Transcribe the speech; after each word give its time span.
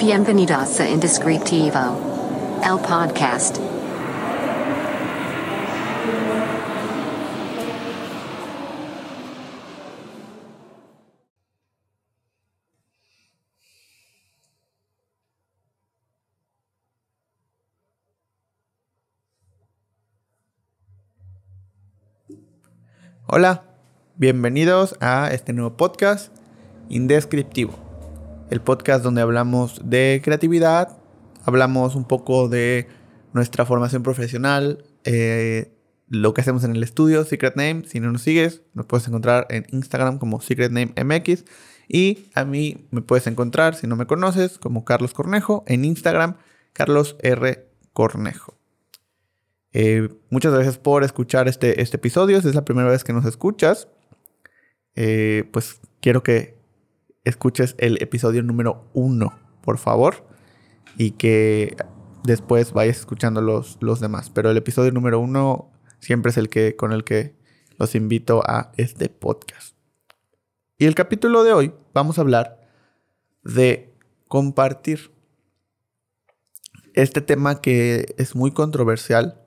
Bienvenidos 0.00 0.80
a 0.80 0.88
Indescriptivo, 0.88 1.78
el 2.64 2.78
podcast. 2.78 3.58
Hola, 23.26 23.64
bienvenidos 24.16 24.96
a 25.00 25.28
este 25.30 25.52
nuevo 25.52 25.76
podcast 25.76 26.34
Indescriptivo, 26.88 27.89
el 28.50 28.60
podcast 28.60 29.02
donde 29.02 29.22
hablamos 29.22 29.80
de 29.84 30.20
creatividad, 30.22 30.98
hablamos 31.44 31.94
un 31.94 32.04
poco 32.04 32.48
de 32.48 32.88
nuestra 33.32 33.64
formación 33.64 34.02
profesional, 34.02 34.84
eh, 35.04 35.72
lo 36.08 36.34
que 36.34 36.40
hacemos 36.40 36.64
en 36.64 36.74
el 36.74 36.82
estudio, 36.82 37.24
Secret 37.24 37.54
Name. 37.54 37.84
Si 37.86 38.00
no 38.00 38.10
nos 38.10 38.22
sigues, 38.22 38.62
nos 38.74 38.86
puedes 38.86 39.06
encontrar 39.06 39.46
en 39.48 39.64
Instagram 39.70 40.18
como 40.18 40.40
Secret 40.40 40.72
Name 40.72 40.92
MX. 40.96 41.44
Y 41.88 42.26
a 42.34 42.44
mí 42.44 42.88
me 42.90 43.00
puedes 43.00 43.28
encontrar, 43.28 43.76
si 43.76 43.86
no 43.86 43.94
me 43.94 44.06
conoces, 44.06 44.58
como 44.58 44.84
Carlos 44.84 45.14
Cornejo, 45.14 45.64
en 45.68 45.84
Instagram, 45.84 46.36
Carlos 46.72 47.16
R. 47.20 47.68
Cornejo. 47.92 48.58
Eh, 49.72 50.08
muchas 50.30 50.52
gracias 50.52 50.78
por 50.78 51.04
escuchar 51.04 51.46
este, 51.46 51.80
este 51.80 51.96
episodio. 51.96 52.40
Si 52.42 52.48
es 52.48 52.56
la 52.56 52.64
primera 52.64 52.88
vez 52.88 53.04
que 53.04 53.12
nos 53.12 53.24
escuchas, 53.24 53.86
eh, 54.96 55.48
pues 55.52 55.80
quiero 56.00 56.24
que 56.24 56.59
escuches 57.24 57.74
el 57.78 58.02
episodio 58.02 58.42
número 58.42 58.90
uno, 58.92 59.38
por 59.62 59.78
favor, 59.78 60.26
y 60.96 61.12
que 61.12 61.76
después 62.24 62.72
vayas 62.72 62.98
escuchando 62.98 63.40
los, 63.40 63.78
los 63.80 64.00
demás. 64.00 64.30
Pero 64.30 64.50
el 64.50 64.56
episodio 64.56 64.92
número 64.92 65.20
uno 65.20 65.70
siempre 65.98 66.30
es 66.30 66.36
el 66.36 66.48
que 66.48 66.76
con 66.76 66.92
el 66.92 67.04
que 67.04 67.34
los 67.78 67.94
invito 67.94 68.42
a 68.46 68.72
este 68.76 69.08
podcast. 69.08 69.76
Y 70.78 70.86
el 70.86 70.94
capítulo 70.94 71.44
de 71.44 71.52
hoy 71.52 71.74
vamos 71.92 72.18
a 72.18 72.22
hablar 72.22 72.60
de 73.42 73.94
compartir. 74.28 75.12
Este 76.94 77.20
tema 77.20 77.60
que 77.60 78.14
es 78.18 78.34
muy 78.34 78.50
controversial 78.50 79.40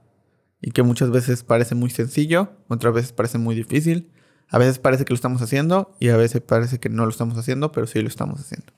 y 0.61 0.71
que 0.71 0.81
muchas 0.81 1.11
veces 1.11 1.43
parece 1.43 1.75
muy 1.75 1.89
sencillo, 1.89 2.53
otras 2.69 2.93
veces 2.93 3.11
parece 3.11 3.37
muy 3.37 3.53
difícil, 3.53 4.12
a 4.53 4.59
veces 4.59 4.77
parece 4.77 5.03
que 5.03 5.11
lo 5.11 5.15
estamos 5.15 5.41
haciendo 5.41 5.95
y 5.99 6.09
a 6.09 6.15
veces 6.15 6.39
parece 6.39 6.79
que 6.79 6.87
no 6.87 7.05
lo 7.05 7.09
estamos 7.09 7.39
haciendo, 7.39 7.71
pero 7.71 7.87
sí 7.87 7.99
lo 8.03 8.07
estamos 8.07 8.39
haciendo. 8.39 8.71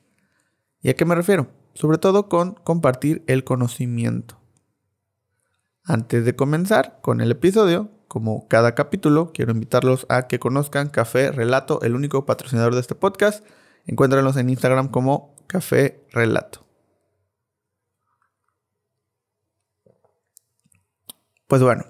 ¿Y 0.82 0.88
a 0.88 0.96
qué 0.96 1.04
me 1.04 1.16
refiero? 1.16 1.50
Sobre 1.74 1.98
todo 1.98 2.30
con 2.30 2.54
compartir 2.54 3.26
el 3.28 3.44
conocimiento. 3.44 4.40
Antes 5.84 6.24
de 6.24 6.34
comenzar 6.34 7.02
con 7.02 7.20
el 7.20 7.30
episodio, 7.30 7.92
como 8.08 8.48
cada 8.48 8.74
capítulo, 8.74 9.34
quiero 9.34 9.52
invitarlos 9.52 10.06
a 10.08 10.28
que 10.28 10.40
conozcan 10.40 10.88
Café 10.88 11.34
Relato, 11.34 11.82
el 11.82 11.94
único 11.94 12.26
patrocinador 12.26 12.74
de 12.74 12.80
este 12.80 12.96
podcast. 12.96 13.46
Encuéntranos 13.86 14.38
en 14.38 14.50
Instagram 14.50 14.88
como 14.88 15.36
Café 15.46 16.08
Relato. 16.14 16.66
Pues 21.48 21.62
bueno, 21.62 21.84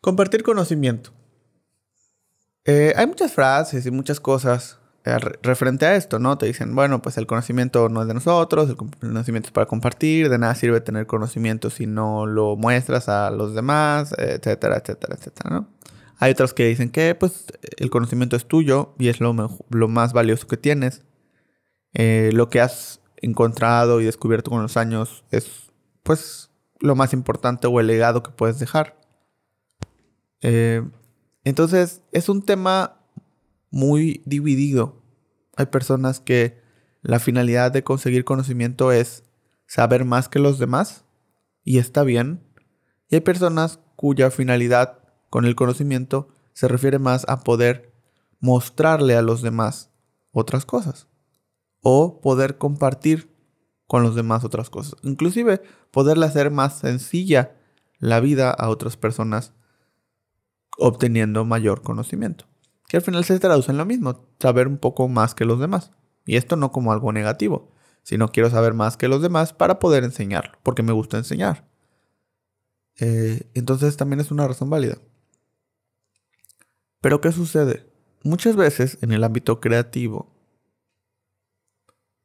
compartir 0.00 0.42
conocimiento. 0.42 1.12
Eh, 2.70 2.92
hay 2.96 3.06
muchas 3.06 3.32
frases 3.32 3.86
y 3.86 3.90
muchas 3.90 4.20
cosas 4.20 4.78
eh, 5.06 5.16
referente 5.42 5.86
a 5.86 5.96
esto, 5.96 6.18
¿no? 6.18 6.36
Te 6.36 6.44
dicen, 6.44 6.74
bueno, 6.74 7.00
pues 7.00 7.16
el 7.16 7.26
conocimiento 7.26 7.88
no 7.88 8.02
es 8.02 8.08
de 8.08 8.12
nosotros, 8.12 8.68
el 8.68 8.76
conocimiento 8.76 9.46
es 9.46 9.52
para 9.52 9.64
compartir, 9.64 10.28
de 10.28 10.36
nada 10.36 10.54
sirve 10.54 10.82
tener 10.82 11.06
conocimiento 11.06 11.70
si 11.70 11.86
no 11.86 12.26
lo 12.26 12.56
muestras 12.56 13.08
a 13.08 13.30
los 13.30 13.54
demás, 13.54 14.14
etcétera, 14.18 14.76
etcétera, 14.76 15.16
etcétera, 15.18 15.48
¿no? 15.48 15.68
Hay 16.18 16.32
otros 16.32 16.52
que 16.52 16.66
dicen 16.66 16.90
que, 16.90 17.14
pues, 17.14 17.46
el 17.78 17.88
conocimiento 17.88 18.36
es 18.36 18.44
tuyo 18.44 18.94
y 18.98 19.08
es 19.08 19.18
lo, 19.22 19.34
lo 19.70 19.88
más 19.88 20.12
valioso 20.12 20.46
que 20.46 20.58
tienes. 20.58 21.04
Eh, 21.94 22.32
lo 22.34 22.50
que 22.50 22.60
has 22.60 23.00
encontrado 23.16 24.02
y 24.02 24.04
descubierto 24.04 24.50
con 24.50 24.60
los 24.60 24.76
años 24.76 25.24
es, 25.30 25.72
pues, 26.02 26.50
lo 26.80 26.96
más 26.96 27.14
importante 27.14 27.66
o 27.66 27.80
el 27.80 27.86
legado 27.86 28.22
que 28.22 28.30
puedes 28.30 28.58
dejar. 28.58 29.00
Eh, 30.42 30.82
entonces, 31.48 32.02
es 32.12 32.28
un 32.28 32.42
tema 32.42 33.00
muy 33.70 34.22
dividido. 34.26 35.02
Hay 35.56 35.66
personas 35.66 36.20
que 36.20 36.60
la 37.02 37.18
finalidad 37.18 37.72
de 37.72 37.84
conseguir 37.84 38.24
conocimiento 38.24 38.92
es 38.92 39.24
saber 39.66 40.04
más 40.04 40.28
que 40.28 40.38
los 40.38 40.58
demás 40.58 41.04
y 41.64 41.78
está 41.78 42.02
bien. 42.02 42.44
Y 43.08 43.16
hay 43.16 43.20
personas 43.20 43.80
cuya 43.96 44.30
finalidad 44.30 44.98
con 45.30 45.44
el 45.44 45.54
conocimiento 45.54 46.28
se 46.52 46.68
refiere 46.68 46.98
más 46.98 47.24
a 47.28 47.40
poder 47.40 47.92
mostrarle 48.40 49.16
a 49.16 49.22
los 49.22 49.42
demás 49.42 49.90
otras 50.32 50.64
cosas 50.64 51.08
o 51.80 52.20
poder 52.20 52.58
compartir 52.58 53.34
con 53.86 54.02
los 54.02 54.14
demás 54.14 54.44
otras 54.44 54.70
cosas. 54.70 54.96
Inclusive 55.02 55.62
poderle 55.90 56.26
hacer 56.26 56.50
más 56.50 56.78
sencilla 56.78 57.56
la 57.98 58.20
vida 58.20 58.50
a 58.50 58.68
otras 58.68 58.96
personas 58.96 59.52
obteniendo 60.78 61.44
mayor 61.44 61.82
conocimiento. 61.82 62.46
Que 62.88 62.96
al 62.96 63.02
final 63.02 63.24
se 63.24 63.38
traduce 63.38 63.70
en 63.70 63.78
lo 63.78 63.84
mismo, 63.84 64.26
saber 64.38 64.66
un 64.66 64.78
poco 64.78 65.08
más 65.08 65.34
que 65.34 65.44
los 65.44 65.60
demás. 65.60 65.92
Y 66.24 66.36
esto 66.36 66.56
no 66.56 66.72
como 66.72 66.92
algo 66.92 67.12
negativo, 67.12 67.72
sino 68.02 68.28
quiero 68.28 68.48
saber 68.48 68.72
más 68.72 68.96
que 68.96 69.08
los 69.08 69.20
demás 69.20 69.52
para 69.52 69.78
poder 69.78 70.04
enseñarlo, 70.04 70.52
porque 70.62 70.82
me 70.82 70.92
gusta 70.92 71.18
enseñar. 71.18 71.68
Eh, 73.00 73.50
entonces 73.54 73.96
también 73.96 74.20
es 74.20 74.30
una 74.30 74.48
razón 74.48 74.70
válida. 74.70 74.98
Pero 77.00 77.20
¿qué 77.20 77.32
sucede? 77.32 77.86
Muchas 78.22 78.56
veces 78.56 78.98
en 79.02 79.12
el 79.12 79.22
ámbito 79.24 79.60
creativo 79.60 80.34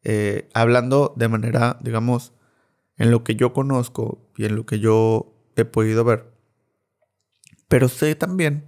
eh, 0.03 0.49
hablando 0.53 1.13
de 1.15 1.29
manera, 1.29 1.77
digamos, 1.81 2.33
en 2.97 3.11
lo 3.11 3.23
que 3.23 3.35
yo 3.35 3.53
conozco 3.53 4.19
y 4.35 4.45
en 4.45 4.55
lo 4.55 4.65
que 4.65 4.79
yo 4.79 5.33
he 5.55 5.65
podido 5.65 6.03
ver. 6.03 6.32
Pero 7.73 7.89
sé 7.89 8.13
también 8.13 8.65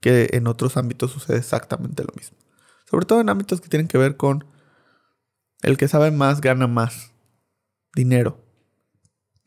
que 0.00 0.30
en 0.32 0.46
otros 0.46 0.78
ámbitos 0.78 1.10
sucede 1.10 1.36
exactamente 1.36 2.02
lo 2.02 2.14
mismo. 2.16 2.38
Sobre 2.86 3.04
todo 3.04 3.20
en 3.20 3.28
ámbitos 3.28 3.60
que 3.60 3.68
tienen 3.68 3.88
que 3.88 3.98
ver 3.98 4.16
con 4.16 4.46
el 5.60 5.76
que 5.76 5.86
sabe 5.86 6.10
más 6.10 6.40
gana 6.40 6.66
más 6.66 7.12
dinero. 7.94 8.42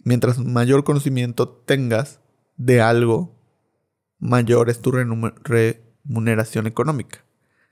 Mientras 0.03 0.37
mayor 0.37 0.83
conocimiento 0.83 1.49
tengas 1.49 2.19
de 2.57 2.79
algo, 2.79 3.41
mayor 4.19 4.69
es 4.69 4.83
tu 4.83 4.91
remuneración 4.91 6.67
económica. 6.67 7.25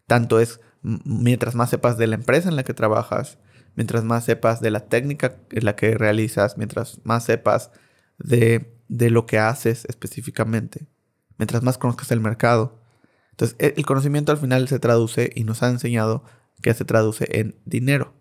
Tanto 0.08 0.40
es 0.40 0.62
mientras 0.82 1.54
más 1.54 1.70
sepas 1.70 2.00
de 2.00 2.08
la 2.08 2.16
empresa 2.16 2.50
en 2.50 2.56
la 2.56 2.64
que 2.64 2.74
trabajas, 2.74 3.38
mientras 3.76 4.04
más 4.04 4.26
sepas 4.26 4.62
de 4.62 4.72
la 4.72 4.88
técnica 4.88 5.36
en 5.52 5.64
la 5.64 5.76
que 5.76 5.94
realizas, 5.94 6.58
mientras 6.58 7.02
más 7.04 7.24
sepas 7.24 7.70
de, 8.18 8.77
lo 9.10 9.26
que 9.26 9.40
haces 9.40 9.86
específicamente, 9.86 10.88
mientras 11.38 11.64
más 11.64 11.78
conozcas 11.78 12.12
el 12.12 12.20
mercado. 12.20 12.80
Entonces, 13.32 13.56
e, 13.60 13.74
el 13.78 13.86
conocimiento 13.86 14.32
al 14.32 14.38
final 14.38 14.68
se 14.68 14.80
traduce 14.80 15.32
y 15.36 15.44
nos 15.44 15.64
ha 15.64 15.70
enseñado 15.70 16.24
que 16.62 16.74
se 16.74 16.86
traduce 16.86 17.28
en 17.40 17.56
dinero. 17.66 18.14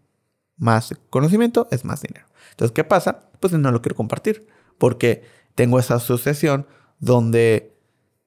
Más 0.56 0.94
conocimiento 1.10 1.68
es 1.70 1.84
más 1.84 2.02
dinero. 2.02 2.26
Entonces, 2.50 2.72
¿qué 2.72 2.84
pasa? 2.84 3.30
Pues 3.40 3.52
no 3.52 3.70
lo 3.70 3.82
quiero 3.82 3.96
compartir 3.96 4.46
porque 4.78 5.22
tengo 5.54 5.78
esa 5.78 5.96
asociación 5.96 6.66
donde 6.98 7.76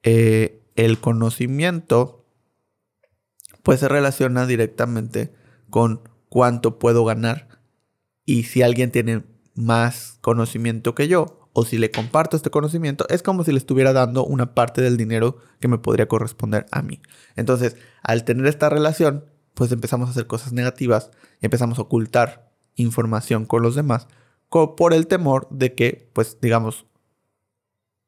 eh, 0.03 0.61
el 0.75 0.99
conocimiento 0.99 2.25
pues 3.63 3.81
se 3.81 3.87
relaciona 3.87 4.45
directamente 4.45 5.33
con 5.69 6.01
cuánto 6.29 6.79
puedo 6.79 7.05
ganar 7.05 7.59
y 8.25 8.43
si 8.43 8.61
alguien 8.61 8.91
tiene 8.91 9.23
más 9.55 10.17
conocimiento 10.21 10.95
que 10.95 11.07
yo 11.07 11.38
o 11.59 11.65
si 11.65 11.77
le 11.77 11.91
comparto 11.91 12.37
este 12.37 12.49
conocimiento, 12.49 13.05
es 13.09 13.21
como 13.21 13.43
si 13.43 13.51
le 13.51 13.57
estuviera 13.57 13.91
dando 13.91 14.25
una 14.25 14.53
parte 14.53 14.81
del 14.81 14.95
dinero 14.95 15.37
que 15.59 15.67
me 15.67 15.77
podría 15.77 16.07
corresponder 16.07 16.65
a 16.71 16.81
mí. 16.81 17.01
Entonces, 17.35 17.75
al 18.01 18.23
tener 18.23 18.45
esta 18.45 18.69
relación, 18.69 19.25
pues 19.53 19.71
empezamos 19.73 20.07
a 20.07 20.11
hacer 20.11 20.25
cosas 20.25 20.53
negativas 20.53 21.11
y 21.41 21.45
empezamos 21.45 21.77
a 21.77 21.81
ocultar 21.81 22.53
información 22.75 23.45
con 23.45 23.61
los 23.61 23.75
demás 23.75 24.07
por 24.49 24.93
el 24.93 25.07
temor 25.07 25.47
de 25.51 25.75
que, 25.75 26.09
pues 26.13 26.39
digamos, 26.41 26.85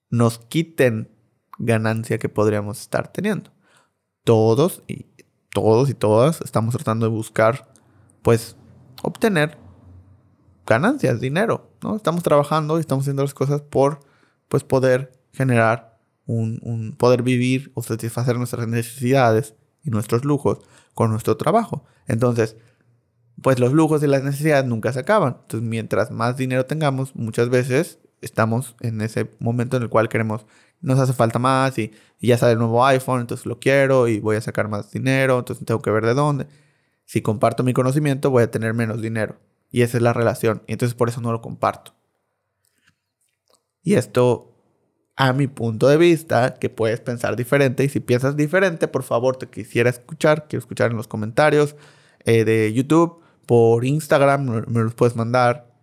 nos 0.09 0.39
quiten 0.39 1.12
ganancia 1.59 2.18
que 2.18 2.30
podríamos 2.30 2.80
estar 2.80 3.12
teniendo. 3.12 3.51
Todos, 4.24 4.81
y 4.88 5.07
todos 5.53 5.89
y 5.89 5.94
todas 5.94 6.42
estamos 6.42 6.74
tratando 6.75 7.06
de 7.06 7.12
buscar, 7.12 7.71
pues, 8.21 8.56
obtener 9.03 9.57
ganancias, 10.72 11.20
dinero, 11.20 11.70
¿no? 11.84 11.96
Estamos 11.98 12.24
trabajando 12.24 12.78
y 12.78 12.82
estamos 12.82 13.04
haciendo 13.04 13.24
las 13.24 13.34
cosas 13.34 13.62
por, 13.62 14.00
pues, 14.48 14.64
poder 14.64 15.12
generar 15.34 16.00
un, 16.26 16.96
poder 16.98 17.24
vivir 17.24 17.72
o 17.74 17.84
satisfacer 17.84 18.38
nuestras 18.38 18.68
necesidades 18.68 19.56
y 19.84 19.90
nuestros 19.90 20.24
lujos 20.24 20.60
con 20.94 21.12
nuestro 21.12 21.36
trabajo. 21.36 21.84
Entonces, 22.08 22.56
pues 23.42 23.60
los 23.60 23.74
lujos 23.74 24.02
y 24.04 24.08
las 24.08 24.24
necesidades 24.24 24.66
nunca 24.66 24.94
se 24.94 25.00
acaban. 25.00 25.38
Entonces, 25.42 25.68
mientras 25.68 26.10
más 26.12 26.38
dinero 26.38 26.66
tengamos, 26.66 27.16
muchas 27.16 27.50
veces 27.50 28.00
estamos 28.22 28.76
en 28.80 29.02
ese 29.02 29.30
momento 29.40 29.78
en 29.78 29.84
el 29.84 29.90
cual 29.90 30.08
queremos, 30.08 30.46
nos 30.80 31.00
hace 31.00 31.14
falta 31.14 31.40
más 31.40 31.78
y, 31.78 31.92
ya 32.22 32.38
sale 32.38 32.54
el 32.54 32.60
nuevo 32.60 32.86
iPhone, 32.86 33.22
entonces 33.22 33.46
lo 33.46 33.60
quiero 33.60 34.08
y 34.08 34.20
voy 34.20 34.36
a 34.36 34.42
sacar 34.42 34.70
más 34.70 34.92
dinero, 34.92 35.40
entonces 35.40 35.66
tengo 35.66 35.82
que 35.82 35.92
ver 35.92 36.06
de 36.06 36.14
dónde. 36.14 36.48
Si 37.06 37.22
comparto 37.22 37.64
mi 37.64 37.74
conocimiento, 37.74 38.30
voy 38.30 38.44
a 38.44 38.52
tener 38.52 38.74
menos 38.74 39.02
dinero. 39.02 39.38
Y 39.72 39.82
esa 39.82 39.98
es 39.98 40.04
la 40.04 40.14
relación. 40.14 40.64
Y 40.68 40.74
entonces 40.74 40.96
por 40.96 41.10
eso 41.10 41.22
no 41.22 41.32
lo 41.32 41.42
comparto. 41.42 41.94
Y 43.84 43.96
esto, 43.96 44.54
a 45.16 45.34
mi 45.34 45.48
punto 45.48 45.88
de 45.88 45.98
vista, 45.98 46.56
que 46.56 46.70
puedes 46.70 47.00
pensar 47.00 47.36
diferente. 47.36 47.84
Y 47.84 47.90
si 47.90 48.00
piensas 48.00 48.36
diferente, 48.36 48.88
por 48.88 49.04
favor, 49.04 49.38
te 49.38 49.48
quisiera 49.48 49.90
escuchar. 49.90 50.48
Quiero 50.48 50.60
escuchar 50.60 50.92
en 50.92 50.98
los 50.98 51.08
comentarios 51.08 51.76
eh, 52.26 52.44
de 52.44 52.72
YouTube, 52.74 53.22
por 53.46 53.84
Instagram, 53.86 54.66
me, 54.68 54.84
los 54.84 54.94
puedes 54.94 55.16
mandar 55.16 55.74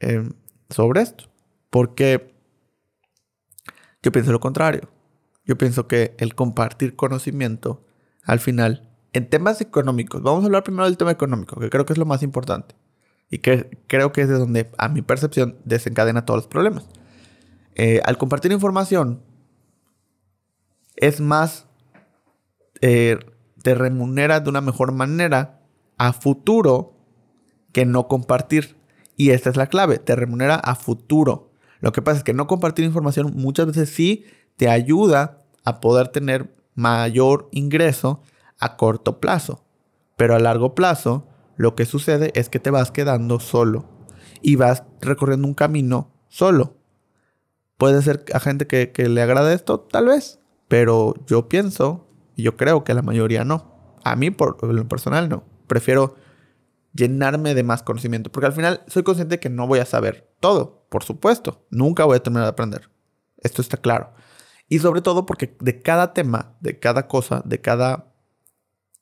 eh, 0.00 0.28
sobre 0.70 1.02
esto. 1.02 1.24
Porque 1.70 2.34
yo 4.02 4.12
pienso 4.12 4.30
lo 4.30 4.40
contrario. 4.40 4.88
Yo 5.44 5.56
pienso 5.56 5.86
que 5.88 6.14
el 6.18 6.34
compartir 6.34 6.96
conocimiento, 6.96 7.84
al 8.24 8.40
final, 8.40 8.88
en 9.12 9.28
temas 9.30 9.60
económicos, 9.60 10.22
vamos 10.22 10.42
a 10.42 10.46
hablar 10.46 10.64
primero 10.64 10.84
del 10.84 10.96
tema 10.96 11.12
económico, 11.12 11.58
que 11.60 11.70
creo 11.70 11.86
que 11.86 11.92
es 11.92 11.98
lo 11.98 12.04
más 12.04 12.22
importante. 12.22 12.74
Y 13.30 13.38
que 13.38 13.78
creo 13.86 14.12
que 14.12 14.22
es 14.22 14.28
de 14.28 14.38
donde, 14.38 14.70
a 14.78 14.88
mi 14.88 15.02
percepción, 15.02 15.56
desencadena 15.64 16.24
todos 16.24 16.38
los 16.38 16.46
problemas. 16.46 16.88
Eh, 17.74 18.00
al 18.04 18.18
compartir 18.18 18.52
información, 18.52 19.22
es 20.96 21.20
más, 21.20 21.66
eh, 22.80 23.18
te 23.62 23.74
remunera 23.74 24.40
de 24.40 24.48
una 24.48 24.60
mejor 24.60 24.92
manera 24.92 25.60
a 25.98 26.12
futuro 26.12 26.94
que 27.72 27.84
no 27.84 28.08
compartir. 28.08 28.76
Y 29.16 29.30
esta 29.30 29.50
es 29.50 29.56
la 29.56 29.66
clave, 29.66 29.98
te 29.98 30.14
remunera 30.14 30.54
a 30.56 30.74
futuro. 30.74 31.50
Lo 31.80 31.92
que 31.92 32.02
pasa 32.02 32.18
es 32.18 32.24
que 32.24 32.32
no 32.32 32.46
compartir 32.46 32.84
información 32.84 33.32
muchas 33.36 33.66
veces 33.66 33.90
sí 33.90 34.24
te 34.56 34.68
ayuda 34.68 35.38
a 35.64 35.80
poder 35.80 36.08
tener 36.08 36.54
mayor 36.74 37.48
ingreso 37.52 38.22
a 38.58 38.76
corto 38.76 39.20
plazo. 39.20 39.64
Pero 40.16 40.34
a 40.34 40.38
largo 40.38 40.74
plazo, 40.74 41.26
lo 41.56 41.74
que 41.74 41.86
sucede 41.86 42.32
es 42.34 42.48
que 42.48 42.60
te 42.60 42.70
vas 42.70 42.90
quedando 42.90 43.40
solo 43.40 43.88
y 44.42 44.56
vas 44.56 44.84
recorriendo 45.00 45.46
un 45.46 45.54
camino 45.54 46.12
solo. 46.28 46.76
Puede 47.78 48.02
ser 48.02 48.24
a 48.32 48.40
gente 48.40 48.66
que, 48.66 49.08
le 49.08 49.22
agrade 49.22 49.54
esto, 49.54 49.80
tal 49.80 50.06
vez, 50.06 50.40
pero 50.68 51.14
yo 51.26 51.48
pienso 51.48 52.08
y 52.34 52.42
yo 52.42 52.56
creo 52.56 52.84
que 52.84 52.94
la 52.94 53.02
mayoría 53.02 53.44
no. 53.44 53.96
A 54.04 54.16
mí, 54.16 54.30
por 54.30 54.62
lo 54.62 54.88
personal, 54.88 55.28
no. 55.28 55.44
Prefiero 55.66 56.14
llenarme 56.92 57.54
de 57.54 57.62
más 57.62 57.82
conocimiento, 57.82 58.30
porque 58.32 58.46
al 58.46 58.52
final 58.52 58.82
soy 58.86 59.02
consciente 59.02 59.40
que 59.40 59.50
no 59.50 59.66
voy 59.66 59.80
a 59.80 59.84
saber 59.84 60.32
todo, 60.40 60.86
por 60.88 61.04
supuesto. 61.04 61.66
Nunca 61.70 62.04
voy 62.04 62.16
a 62.16 62.22
terminar 62.22 62.44
de 62.44 62.50
aprender. 62.50 62.90
Esto 63.38 63.60
está 63.60 63.76
claro. 63.76 64.12
Y 64.68 64.78
sobre 64.78 65.02
todo 65.02 65.26
porque 65.26 65.56
de 65.60 65.82
cada 65.82 66.12
tema, 66.14 66.56
de 66.60 66.78
cada 66.78 67.06
cosa, 67.06 67.42
de 67.44 67.60
cada 67.60 68.12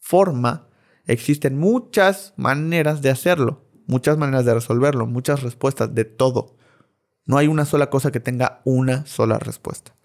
forma, 0.00 0.68
existen 1.06 1.58
muchas 1.58 2.34
maneras 2.36 3.02
de 3.02 3.10
hacerlo, 3.10 3.64
muchas 3.86 4.18
maneras 4.18 4.44
de 4.44 4.54
resolverlo, 4.54 5.06
muchas 5.06 5.42
respuestas 5.42 5.94
de 5.94 6.04
todo. 6.04 6.56
No 7.26 7.38
hay 7.38 7.48
una 7.48 7.64
sola 7.64 7.90
cosa 7.90 8.12
que 8.12 8.20
tenga 8.20 8.60
una 8.64 9.06
sola 9.06 9.38
respuesta. 9.38 9.96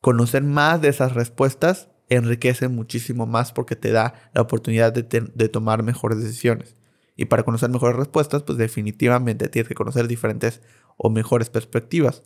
Conocer 0.00 0.42
más 0.42 0.80
de 0.80 0.88
esas 0.88 1.14
respuestas 1.14 1.88
enriquece 2.08 2.68
muchísimo 2.68 3.26
más 3.26 3.52
porque 3.52 3.76
te 3.76 3.92
da 3.92 4.30
la 4.34 4.42
oportunidad 4.42 4.92
de, 4.92 5.48
tomar 5.48 5.82
mejores 5.82 6.22
decisiones. 6.22 6.76
Y 7.16 7.26
para 7.26 7.44
conocer 7.44 7.70
mejores 7.70 7.96
respuestas, 7.96 8.42
pues 8.42 8.58
definitivamente 8.58 9.48
tienes 9.48 9.68
que 9.68 9.74
conocer 9.74 10.08
diferentes 10.08 10.60
o 10.96 11.10
mejores 11.10 11.50
perspectivas. 11.50 12.22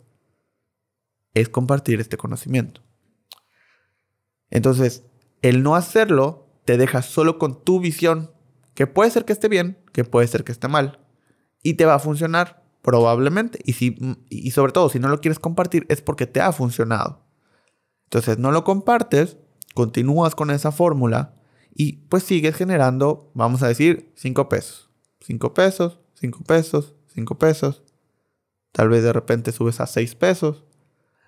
Es 1.33 1.49
compartir 1.49 1.99
este 1.99 2.17
conocimiento. 2.17 2.81
Entonces, 4.49 5.03
el 5.41 5.63
no 5.63 5.75
hacerlo 5.75 6.44
te 6.65 6.77
deja 6.77 7.01
solo 7.01 7.37
con 7.37 7.63
tu 7.63 7.79
visión, 7.79 8.31
que 8.73 8.87
puede 8.87 9.11
ser 9.11 9.25
que 9.25 9.33
esté 9.33 9.47
bien, 9.47 9.77
que 9.93 10.03
puede 10.03 10.27
ser 10.27 10.43
que 10.43 10.51
esté 10.51 10.67
mal. 10.67 10.99
Y 11.63 11.75
te 11.75 11.85
va 11.85 11.95
a 11.95 11.99
funcionar, 11.99 12.63
probablemente. 12.81 13.59
Y, 13.63 13.73
si, 13.73 13.95
y 14.29 14.51
sobre 14.51 14.71
todo, 14.71 14.89
si 14.89 14.99
no 14.99 15.07
lo 15.07 15.21
quieres 15.21 15.39
compartir, 15.39 15.85
es 15.89 16.01
porque 16.01 16.27
te 16.27 16.41
ha 16.41 16.51
funcionado. 16.51 17.25
Entonces, 18.05 18.37
no 18.37 18.51
lo 18.51 18.63
compartes, 18.63 19.37
continúas 19.73 20.35
con 20.35 20.51
esa 20.51 20.71
fórmula 20.71 21.35
y 21.73 21.93
pues 22.07 22.23
sigues 22.23 22.55
generando, 22.55 23.31
vamos 23.33 23.61
a 23.61 23.67
decir, 23.67 24.11
5 24.15 24.47
pesos. 24.49 24.89
5 25.21 25.53
pesos, 25.53 25.99
5 26.15 26.43
pesos, 26.43 26.95
5 27.13 27.37
pesos. 27.37 27.83
Tal 28.71 28.89
vez 28.89 29.03
de 29.03 29.13
repente 29.13 29.51
subes 29.51 29.79
a 29.81 29.87
6 29.87 30.15
pesos. 30.15 30.63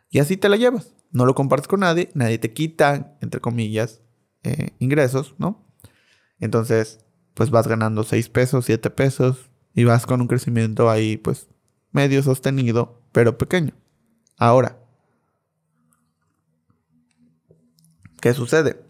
Y 0.10 0.20
así 0.20 0.38
te 0.38 0.50
la 0.50 0.56
llevas. 0.56 0.96
No 1.12 1.26
lo 1.26 1.36
compartes 1.36 1.68
con 1.68 1.82
nadie, 1.82 2.10
nadie 2.14 2.38
te 2.38 2.54
quita, 2.54 3.18
entre 3.22 3.42
comillas, 3.42 4.02
eh, 4.48 4.70
ingresos, 4.80 5.36
¿no? 5.38 5.62
Entonces, 6.40 7.00
pues 7.34 7.50
vas 7.50 7.68
ganando 7.68 8.04
6 8.04 8.30
pesos, 8.30 8.64
7 8.64 8.90
pesos 8.90 9.50
y 9.74 9.84
vas 9.84 10.06
con 10.06 10.22
un 10.22 10.28
crecimiento 10.28 10.90
ahí, 10.90 11.18
pues, 11.18 11.50
medio 11.92 12.24
sostenido, 12.24 13.02
pero 13.12 13.38
pequeño. 13.38 13.74
Ahora, 14.38 14.80
¿qué 18.22 18.34
sucede? 18.34 18.82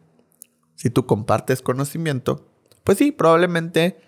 Si 0.75 0.91
tú 0.91 1.07
compartes 1.07 1.63
conocimiento, 1.63 2.47
pues 2.83 2.99
sí, 2.99 3.11
probablemente 3.11 3.99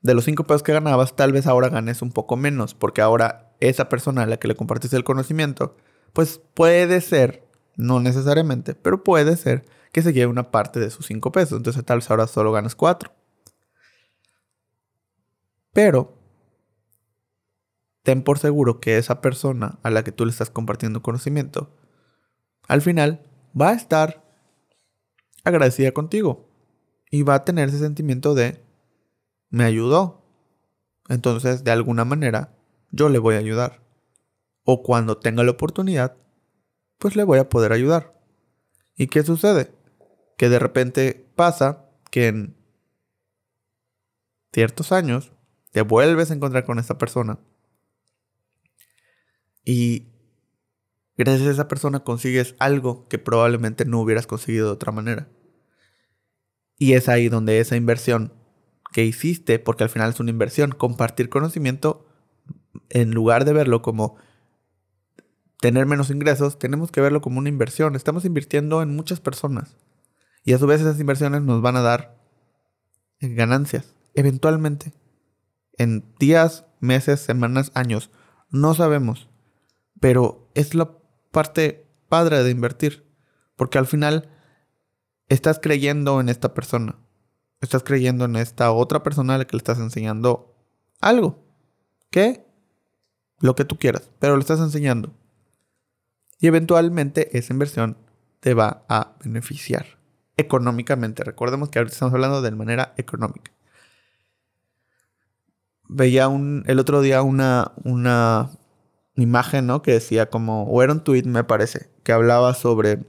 de 0.00 0.14
los 0.14 0.24
5 0.26 0.44
pesos 0.44 0.62
que 0.62 0.72
ganabas, 0.72 1.16
tal 1.16 1.32
vez 1.32 1.48
ahora 1.48 1.70
ganes 1.70 2.02
un 2.02 2.12
poco 2.12 2.36
menos, 2.36 2.74
porque 2.74 3.02
ahora 3.02 3.52
esa 3.58 3.88
persona 3.88 4.22
a 4.22 4.26
la 4.26 4.36
que 4.36 4.46
le 4.46 4.54
compartiste 4.54 4.96
el 4.96 5.02
conocimiento, 5.02 5.76
pues 6.12 6.40
puede 6.54 7.00
ser, 7.00 7.48
no 7.76 7.98
necesariamente, 7.98 8.76
pero 8.76 9.02
puede 9.02 9.36
ser 9.36 9.64
que 9.94 10.02
se 10.02 10.12
lleve 10.12 10.26
una 10.26 10.50
parte 10.50 10.80
de 10.80 10.90
sus 10.90 11.06
5 11.06 11.30
pesos. 11.30 11.56
Entonces 11.56 11.84
tal 11.84 11.98
vez 11.98 12.10
ahora 12.10 12.26
solo 12.26 12.50
ganas 12.50 12.74
4. 12.74 13.12
Pero 15.72 16.18
ten 18.02 18.24
por 18.24 18.40
seguro 18.40 18.80
que 18.80 18.98
esa 18.98 19.20
persona 19.20 19.78
a 19.84 19.90
la 19.90 20.02
que 20.02 20.10
tú 20.10 20.26
le 20.26 20.32
estás 20.32 20.50
compartiendo 20.50 21.00
conocimiento, 21.00 21.76
al 22.66 22.82
final 22.82 23.22
va 23.58 23.68
a 23.68 23.74
estar 23.74 24.24
agradecida 25.44 25.92
contigo 25.92 26.50
y 27.08 27.22
va 27.22 27.36
a 27.36 27.44
tener 27.44 27.68
ese 27.68 27.78
sentimiento 27.78 28.34
de 28.34 28.64
me 29.48 29.62
ayudó. 29.62 30.26
Entonces, 31.08 31.62
de 31.62 31.70
alguna 31.70 32.04
manera, 32.04 32.52
yo 32.90 33.08
le 33.10 33.20
voy 33.20 33.36
a 33.36 33.38
ayudar. 33.38 33.80
O 34.64 34.82
cuando 34.82 35.18
tenga 35.18 35.44
la 35.44 35.52
oportunidad, 35.52 36.16
pues 36.98 37.14
le 37.14 37.22
voy 37.22 37.38
a 37.38 37.48
poder 37.48 37.72
ayudar. 37.72 38.20
¿Y 38.96 39.06
qué 39.06 39.22
sucede? 39.22 39.83
Que 40.36 40.48
de 40.48 40.58
repente 40.58 41.26
pasa 41.34 41.86
que 42.10 42.28
en 42.28 42.56
ciertos 44.52 44.92
años 44.92 45.32
te 45.72 45.82
vuelves 45.82 46.30
a 46.30 46.34
encontrar 46.34 46.64
con 46.64 46.78
esa 46.78 46.98
persona 46.98 47.38
y 49.64 50.06
gracias 51.16 51.48
a 51.48 51.52
esa 51.52 51.68
persona 51.68 52.00
consigues 52.00 52.54
algo 52.58 53.08
que 53.08 53.18
probablemente 53.18 53.84
no 53.84 54.00
hubieras 54.00 54.26
conseguido 54.26 54.66
de 54.66 54.72
otra 54.72 54.92
manera. 54.92 55.28
Y 56.76 56.94
es 56.94 57.08
ahí 57.08 57.28
donde 57.28 57.60
esa 57.60 57.76
inversión 57.76 58.32
que 58.92 59.04
hiciste, 59.04 59.58
porque 59.58 59.84
al 59.84 59.90
final 59.90 60.10
es 60.10 60.20
una 60.20 60.30
inversión, 60.30 60.70
compartir 60.72 61.28
conocimiento, 61.28 62.06
en 62.90 63.12
lugar 63.12 63.44
de 63.44 63.52
verlo 63.52 63.80
como 63.82 64.16
tener 65.60 65.86
menos 65.86 66.10
ingresos, 66.10 66.58
tenemos 66.58 66.90
que 66.90 67.00
verlo 67.00 67.20
como 67.20 67.38
una 67.38 67.48
inversión. 67.48 67.96
Estamos 67.96 68.24
invirtiendo 68.24 68.82
en 68.82 68.94
muchas 68.94 69.20
personas. 69.20 69.76
Y 70.44 70.52
a 70.52 70.58
su 70.58 70.66
vez 70.66 70.82
esas 70.82 71.00
inversiones 71.00 71.42
nos 71.42 71.62
van 71.62 71.76
a 71.76 71.80
dar 71.80 72.18
ganancias, 73.20 73.94
eventualmente. 74.12 74.92
En 75.78 76.04
días, 76.20 76.66
meses, 76.80 77.20
semanas, 77.20 77.72
años. 77.74 78.10
No 78.50 78.74
sabemos. 78.74 79.28
Pero 80.00 80.50
es 80.54 80.74
la 80.74 80.98
parte 81.32 81.88
padre 82.08 82.44
de 82.44 82.50
invertir. 82.50 83.10
Porque 83.56 83.78
al 83.78 83.86
final 83.86 84.28
estás 85.28 85.58
creyendo 85.58 86.20
en 86.20 86.28
esta 86.28 86.52
persona. 86.52 86.98
Estás 87.62 87.82
creyendo 87.82 88.26
en 88.26 88.36
esta 88.36 88.70
otra 88.70 89.02
persona 89.02 89.34
a 89.34 89.38
la 89.38 89.46
que 89.46 89.56
le 89.56 89.60
estás 89.60 89.78
enseñando 89.78 90.54
algo. 91.00 91.42
¿Qué? 92.10 92.46
Lo 93.40 93.54
que 93.54 93.64
tú 93.64 93.78
quieras. 93.78 94.10
Pero 94.18 94.36
le 94.36 94.40
estás 94.40 94.60
enseñando. 94.60 95.14
Y 96.38 96.48
eventualmente 96.48 97.36
esa 97.36 97.54
inversión 97.54 97.96
te 98.40 98.52
va 98.52 98.84
a 98.90 99.16
beneficiar 99.24 100.03
económicamente. 100.36 101.24
Recordemos 101.24 101.68
que 101.68 101.78
ahorita 101.78 101.94
estamos 101.94 102.14
hablando 102.14 102.42
de 102.42 102.50
manera 102.50 102.94
económica. 102.96 103.52
Veía 105.88 106.28
un, 106.28 106.64
el 106.66 106.78
otro 106.78 107.00
día 107.02 107.22
una, 107.22 107.72
una 107.84 108.50
imagen, 109.16 109.66
¿no? 109.66 109.82
Que 109.82 109.92
decía 109.92 110.26
como, 110.30 110.64
o 110.64 110.82
era 110.82 110.92
un 110.92 111.04
tweet, 111.04 111.24
me 111.24 111.44
parece, 111.44 111.90
que 112.02 112.12
hablaba 112.12 112.54
sobre 112.54 113.04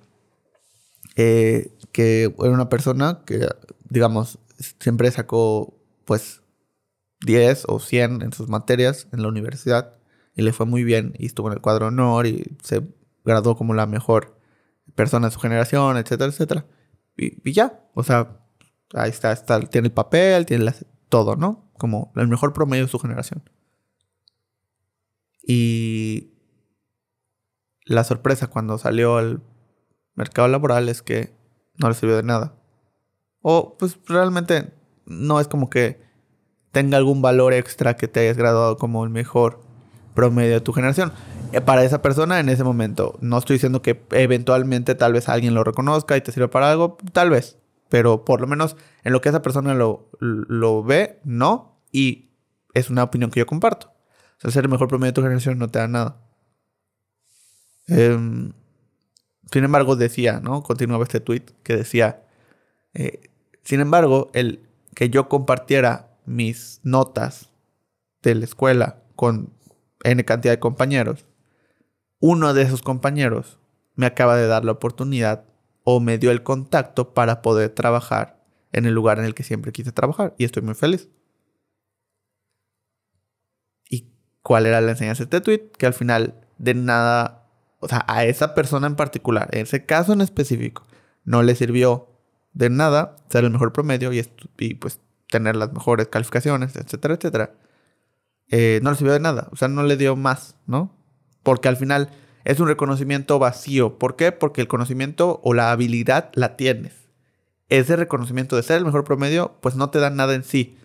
eh, 1.15 1.72
que 1.91 2.24
era 2.24 2.51
una 2.51 2.70
persona 2.70 3.22
que, 3.25 3.48
digamos, 3.89 4.39
siempre 4.79 5.10
sacó, 5.12 5.74
pues, 6.05 6.41
10 7.22 7.65
o 7.67 7.79
100 7.79 8.22
en 8.22 8.34
sus 8.34 8.50
materias 8.50 9.08
en 9.12 9.22
la 9.22 9.29
universidad 9.29 9.96
y 10.36 10.41
le 10.41 10.53
fue 10.53 10.65
muy 10.65 10.84
bien 10.84 11.13
y 11.17 11.25
estuvo 11.27 11.48
en 11.48 11.53
el 11.53 11.62
cuadro 11.62 11.88
honor 11.88 12.27
y 12.27 12.58
se 12.62 12.84
graduó 13.24 13.55
como 13.55 13.74
la 13.74 13.88
mejor 13.88 14.38
persona 14.96 15.27
de 15.27 15.34
su 15.34 15.39
generación, 15.39 15.98
etcétera, 15.98 16.29
etcétera. 16.32 16.65
Y, 17.17 17.51
ya, 17.51 17.81
o 17.93 18.03
sea, 18.03 18.39
ahí 18.93 19.10
está, 19.10 19.31
está, 19.31 19.60
tiene 19.62 19.88
el 19.88 19.93
papel, 19.93 20.45
tiene 20.45 20.72
todo, 21.10 21.36
¿no? 21.36 21.72
Como 21.77 22.12
el 22.15 22.27
mejor 22.27 22.53
promedio 22.53 22.86
de 22.86 22.91
su 22.91 23.00
generación. 23.00 23.43
Y 25.48 26.34
la 27.86 28.03
sorpresa 28.03 28.48
cuando 28.48 28.77
salió 28.77 29.17
al 29.17 29.43
mercado 30.15 30.48
laboral 30.48 30.89
es 30.89 31.01
que 31.01 31.36
no 31.77 31.88
le 31.88 31.95
sirvió 31.95 32.15
de 32.15 32.24
nada. 32.24 32.55
O 33.41 33.77
pues 33.77 34.00
realmente 34.07 34.74
no 35.05 35.39
es 35.39 35.48
como 35.48 35.69
que 35.69 36.03
tenga 36.72 36.98
algún 36.98 37.22
valor 37.22 37.53
extra 37.53 37.95
que 37.95 38.07
te 38.07 38.22
hayas 38.22 38.38
graduado 38.38 38.77
como 38.77 39.03
el 39.03 39.10
mejor 39.10 39.62
promedio 40.15 40.53
de 40.53 40.62
tu 40.62 40.74
generación. 40.74 41.13
Eh, 41.55 41.62
para 41.62 41.85
esa 41.85 42.01
persona 42.01 42.41
en 42.41 42.50
ese 42.50 42.65
momento, 42.65 43.17
no 43.21 43.38
estoy 43.38 43.55
diciendo 43.55 43.81
que 43.81 44.03
eventualmente 44.12 44.93
tal 44.93 45.13
vez 45.13 45.29
alguien 45.29 45.53
lo 45.53 45.63
reconozca 45.63 46.17
y 46.17 46.21
te 46.21 46.33
sirva 46.33 46.50
para 46.50 46.69
algo, 46.69 46.97
tal 47.13 47.29
vez, 47.29 47.57
pero 47.88 48.25
por 48.25 48.41
lo 48.41 48.47
menos 48.47 48.75
en 49.05 49.13
lo 49.13 49.21
que 49.21 49.29
esa 49.29 49.41
persona 49.41 49.74
lo, 49.74 50.09
lo 50.19 50.83
ve, 50.83 51.21
no, 51.24 51.79
y 51.93 52.31
es 52.74 52.89
una 52.89 53.03
opinión 53.03 53.31
que 53.31 53.39
yo 53.39 53.45
comparto. 53.45 53.88
O 54.38 54.41
sea, 54.41 54.51
ser 54.51 54.65
el 54.65 54.69
mejor 54.69 54.89
promedio 54.89 55.12
de 55.12 55.15
tu 55.15 55.21
generación 55.21 55.57
no 55.57 55.69
te 55.69 55.79
da 55.79 55.88
nada. 55.88 56.17
Em, 57.88 58.51
sin 59.50 59.63
embargo, 59.63 59.95
decía, 59.95 60.41
¿no? 60.41 60.62
Continuaba 60.62 61.03
este 61.03 61.21
tweet 61.21 61.45
que 61.63 61.77
decía, 61.77 62.21
eh, 62.93 63.29
sin 63.63 63.79
embargo, 63.79 64.29
el 64.33 64.67
que 64.93 65.09
yo 65.09 65.29
compartiera 65.29 66.09
mis 66.25 66.81
notas 66.83 67.50
de 68.24 68.35
la 68.35 68.43
escuela 68.43 69.03
con 69.15 69.53
N 70.03 70.25
cantidad 70.25 70.53
de 70.53 70.59
compañeros, 70.59 71.25
uno 72.19 72.53
de 72.53 72.63
esos 72.63 72.81
compañeros 72.81 73.60
me 73.95 74.05
acaba 74.05 74.36
de 74.36 74.48
dar 74.48 74.65
la 74.65 74.74
oportunidad 74.74 75.45
o 75.84 76.00
me 76.00 76.17
dio 76.17 76.31
el 76.31 76.43
contacto 76.43 77.13
para 77.13 77.41
poder 77.41 77.69
trabajar 77.69 78.43
en 78.72 78.86
el 78.86 78.93
lugar 78.93 79.19
en 79.19 79.25
el 79.25 79.36
que 79.36 79.43
siempre 79.43 79.72
quise 79.72 79.91
trabajar 79.91 80.34
y 80.38 80.45
estoy 80.45 80.63
muy 80.63 80.74
feliz. 80.74 81.10
¿Y 83.89 84.12
cuál 84.41 84.65
era 84.65 84.81
la 84.81 84.91
enseñanza 84.91 85.24
de 85.25 85.38
este 85.38 85.41
tweet? 85.41 85.72
Que 85.77 85.86
al 85.86 85.93
final 85.93 86.41
de 86.57 86.74
nada 86.74 87.45
o 87.86 87.88
sea, 87.88 88.03
a 88.07 88.25
esa 88.25 88.55
persona 88.55 88.88
en 88.88 88.95
particular, 88.95 89.48
en 89.51 89.62
ese 89.62 89.86
caso 89.86 90.12
en 90.12 90.22
específico, 90.22 90.88
no 91.24 91.43
le 91.43 91.53
sirvió 91.53 92.10
de 92.53 92.72
nada 92.72 93.17
ser 93.29 93.43
el 93.43 93.51
mejor 93.51 93.74
promedio 93.74 94.12
y, 94.12 94.74
pues 94.75 95.00
tener 95.29 95.55
las 95.55 95.72
mejores 95.72 96.07
calificaciones, 96.07 96.75
etcétera, 96.75 97.13
etcétera. 97.13 97.53
Eh, 98.50 98.79
no 98.81 98.89
le 98.89 98.98
sirvió 98.98 99.13
de 99.13 99.19
nada, 99.19 99.50
o 99.51 99.55
sea, 99.55 99.67
no 99.67 99.84
le 99.84 99.98
dio 99.98 100.15
más, 100.15 100.55
¿no? 100.65 100.95
Porque 101.46 101.68
al 101.68 101.78
final 101.78 102.10
es 102.44 102.60
un 102.60 102.68
reconocimiento 102.68 103.38
vacío. 103.38 104.00
¿Por 104.00 104.16
qué? 104.16 104.32
Porque 104.32 104.62
el 104.62 104.68
conocimiento 104.68 105.40
o 105.44 105.54
la 105.54 105.72
habilidad 105.72 106.32
la 106.34 106.58
tienes. 106.58 106.94
Ese 107.70 107.96
reconocimiento 107.96 108.56
de 108.56 108.64
ser 108.64 108.78
el 108.78 108.86
mejor 108.86 109.04
promedio, 109.04 109.56
pues 109.62 109.75
no 109.75 109.92
te 109.92 110.00
da 110.00 110.10
nada 110.10 110.34
en 110.34 110.44
sí. 110.44 110.80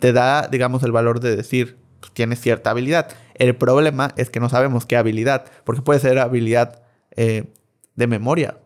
Te 0.00 0.12
da, 0.12 0.48
digamos, 0.48 0.82
el 0.82 0.90
valor 0.90 1.20
de 1.20 1.36
decir, 1.36 1.78
pues, 2.00 2.12
tienes 2.12 2.40
cierta 2.40 2.70
habilidad. 2.70 3.08
El 3.34 3.54
problema 3.54 4.12
es 4.16 4.30
que 4.30 4.40
no 4.40 4.48
sabemos 4.48 4.84
qué 4.84 4.96
habilidad, 4.96 5.44
porque 5.62 5.80
puede 5.80 6.00
ser 6.00 6.18
habilidad 6.18 6.82
eh, 7.12 7.54
de 7.94 8.06
memoria, 8.08 8.58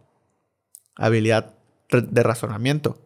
habilidad 0.96 1.56
de 1.90 2.22
razonamiento, 2.22 2.98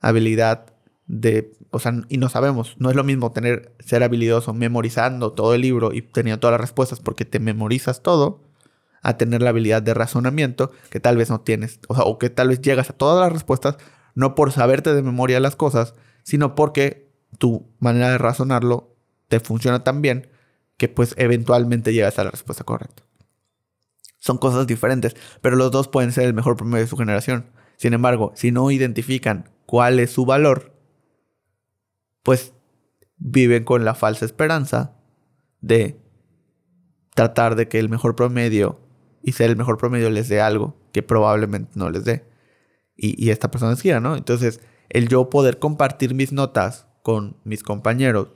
habilidad 0.00 0.72
de, 1.06 1.52
o 1.70 1.78
sea, 1.78 1.92
y 2.08 2.18
no 2.18 2.28
sabemos, 2.28 2.76
no 2.78 2.90
es 2.90 2.96
lo 2.96 3.04
mismo 3.04 3.32
tener, 3.32 3.74
ser 3.78 4.02
habilidoso 4.02 4.52
memorizando 4.54 5.32
todo 5.32 5.54
el 5.54 5.60
libro 5.60 5.92
y 5.92 6.02
teniendo 6.02 6.40
todas 6.40 6.52
las 6.52 6.60
respuestas 6.60 7.00
porque 7.00 7.24
te 7.24 7.38
memorizas 7.38 8.02
todo, 8.02 8.42
a 9.02 9.16
tener 9.16 9.40
la 9.40 9.50
habilidad 9.50 9.82
de 9.82 9.94
razonamiento 9.94 10.72
que 10.90 10.98
tal 10.98 11.16
vez 11.16 11.30
no 11.30 11.40
tienes, 11.40 11.78
o, 11.86 11.94
sea, 11.94 12.04
o 12.04 12.18
que 12.18 12.28
tal 12.28 12.48
vez 12.48 12.60
llegas 12.60 12.90
a 12.90 12.92
todas 12.92 13.22
las 13.22 13.32
respuestas 13.32 13.76
no 14.16 14.34
por 14.34 14.50
saberte 14.50 14.94
de 14.94 15.02
memoria 15.02 15.38
las 15.38 15.54
cosas, 15.54 15.94
sino 16.24 16.56
porque 16.56 17.12
tu 17.38 17.68
manera 17.78 18.10
de 18.10 18.18
razonarlo 18.18 18.96
te 19.28 19.38
funciona 19.38 19.84
tan 19.84 20.02
bien 20.02 20.28
que 20.76 20.88
pues 20.88 21.14
eventualmente 21.18 21.92
llegas 21.92 22.18
a 22.18 22.24
la 22.24 22.30
respuesta 22.30 22.64
correcta. 22.64 23.04
Son 24.18 24.38
cosas 24.38 24.66
diferentes, 24.66 25.14
pero 25.40 25.54
los 25.54 25.70
dos 25.70 25.86
pueden 25.86 26.10
ser 26.10 26.24
el 26.24 26.34
mejor 26.34 26.56
promedio 26.56 26.84
de 26.84 26.90
su 26.90 26.96
generación. 26.96 27.50
Sin 27.76 27.92
embargo, 27.92 28.32
si 28.34 28.50
no 28.50 28.70
identifican 28.70 29.50
cuál 29.66 30.00
es 30.00 30.10
su 30.10 30.26
valor, 30.26 30.75
pues 32.26 32.54
viven 33.18 33.62
con 33.62 33.84
la 33.84 33.94
falsa 33.94 34.24
esperanza 34.24 34.96
de 35.60 35.96
tratar 37.14 37.54
de 37.54 37.68
que 37.68 37.78
el 37.78 37.88
mejor 37.88 38.16
promedio 38.16 38.80
y 39.22 39.30
ser 39.30 39.48
el 39.48 39.56
mejor 39.56 39.78
promedio 39.78 40.10
les 40.10 40.28
dé 40.28 40.40
algo 40.40 40.74
que 40.90 41.04
probablemente 41.04 41.70
no 41.76 41.88
les 41.88 42.04
dé. 42.04 42.24
Y, 42.96 43.30
esta 43.30 43.52
persona 43.52 43.76
decía, 43.76 44.00
¿no? 44.00 44.16
Entonces, 44.16 44.60
el 44.88 45.06
yo 45.06 45.30
poder 45.30 45.60
compartir 45.60 46.14
mis 46.14 46.32
notas 46.32 46.88
con 47.04 47.36
mis 47.44 47.62
compañeros 47.62 48.30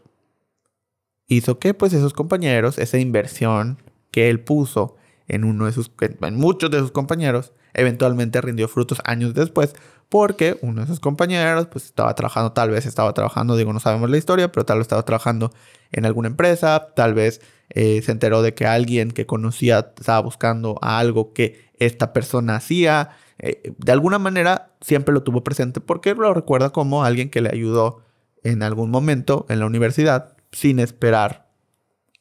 hizo 1.27 1.59
que 1.59 1.75
pues 1.75 1.93
esos 1.93 2.13
compañeros, 2.13 2.79
esa 2.79 2.99
inversión 2.99 3.83
que 4.13 4.31
él 4.31 4.39
puso 4.39 4.95
en 5.31 5.45
uno 5.45 5.67
de 5.67 5.73
sus, 5.73 5.93
en 6.01 6.37
muchos 6.37 6.71
de 6.73 6.81
sus 6.81 6.91
compañeros, 6.91 7.53
eventualmente 7.73 8.41
rindió 8.41 8.67
frutos 8.67 9.01
años 9.05 9.33
después, 9.33 9.77
porque 10.09 10.59
uno 10.61 10.81
de 10.81 10.89
sus 10.89 10.99
compañeros 10.99 11.69
pues 11.69 11.85
estaba 11.85 12.13
trabajando, 12.17 12.53
tal 12.53 12.71
vez 12.71 12.85
estaba 12.85 13.15
trabajando, 13.15 13.57
digo, 13.57 13.73
no 13.73 13.79
sabemos 13.79 14.11
la 14.11 14.17
historia, 14.17 14.51
pero 14.51 14.67
tal 14.67 14.79
vez 14.79 14.87
estaba 14.87 15.05
trabajando 15.05 15.53
en 15.93 16.05
alguna 16.05 16.27
empresa, 16.27 16.89
tal 16.97 17.15
vez 17.15 17.41
eh, 17.69 18.03
se 18.03 18.11
enteró 18.11 18.43
de 18.43 18.55
que 18.55 18.67
alguien 18.67 19.13
que 19.13 19.25
conocía 19.25 19.93
estaba 19.97 20.21
buscando 20.21 20.79
algo 20.83 21.33
que 21.33 21.71
esta 21.79 22.13
persona 22.13 22.57
hacía, 22.57 23.11
eh, 23.39 23.73
de 23.79 23.93
alguna 23.93 24.19
manera 24.19 24.73
siempre 24.81 25.15
lo 25.15 25.23
tuvo 25.23 25.45
presente 25.45 25.81
porque 25.81 26.13
lo 26.17 26.35
recuerda 26.35 26.71
como 26.71 27.05
alguien 27.05 27.31
que 27.31 27.41
le 27.41 27.51
ayudó 27.51 28.03
en 28.43 28.65
algún 28.65 28.91
momento 28.91 29.47
en 29.49 29.61
la 29.61 29.67
universidad 29.67 30.37
sin 30.51 30.81
esperar 30.81 31.53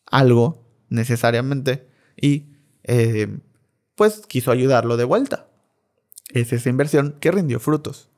algo 0.06 0.64
necesariamente 0.90 1.90
y 2.16 2.49
eh, 2.90 3.38
pues 3.94 4.26
quiso 4.26 4.52
ayudarlo 4.52 4.98
de 4.98 5.04
vuelta. 5.04 5.46
Es 6.34 6.52
esa 6.54 6.70
inversión 6.70 7.16
que 7.20 7.32
rindió 7.32 7.60
frutos. 7.60 8.10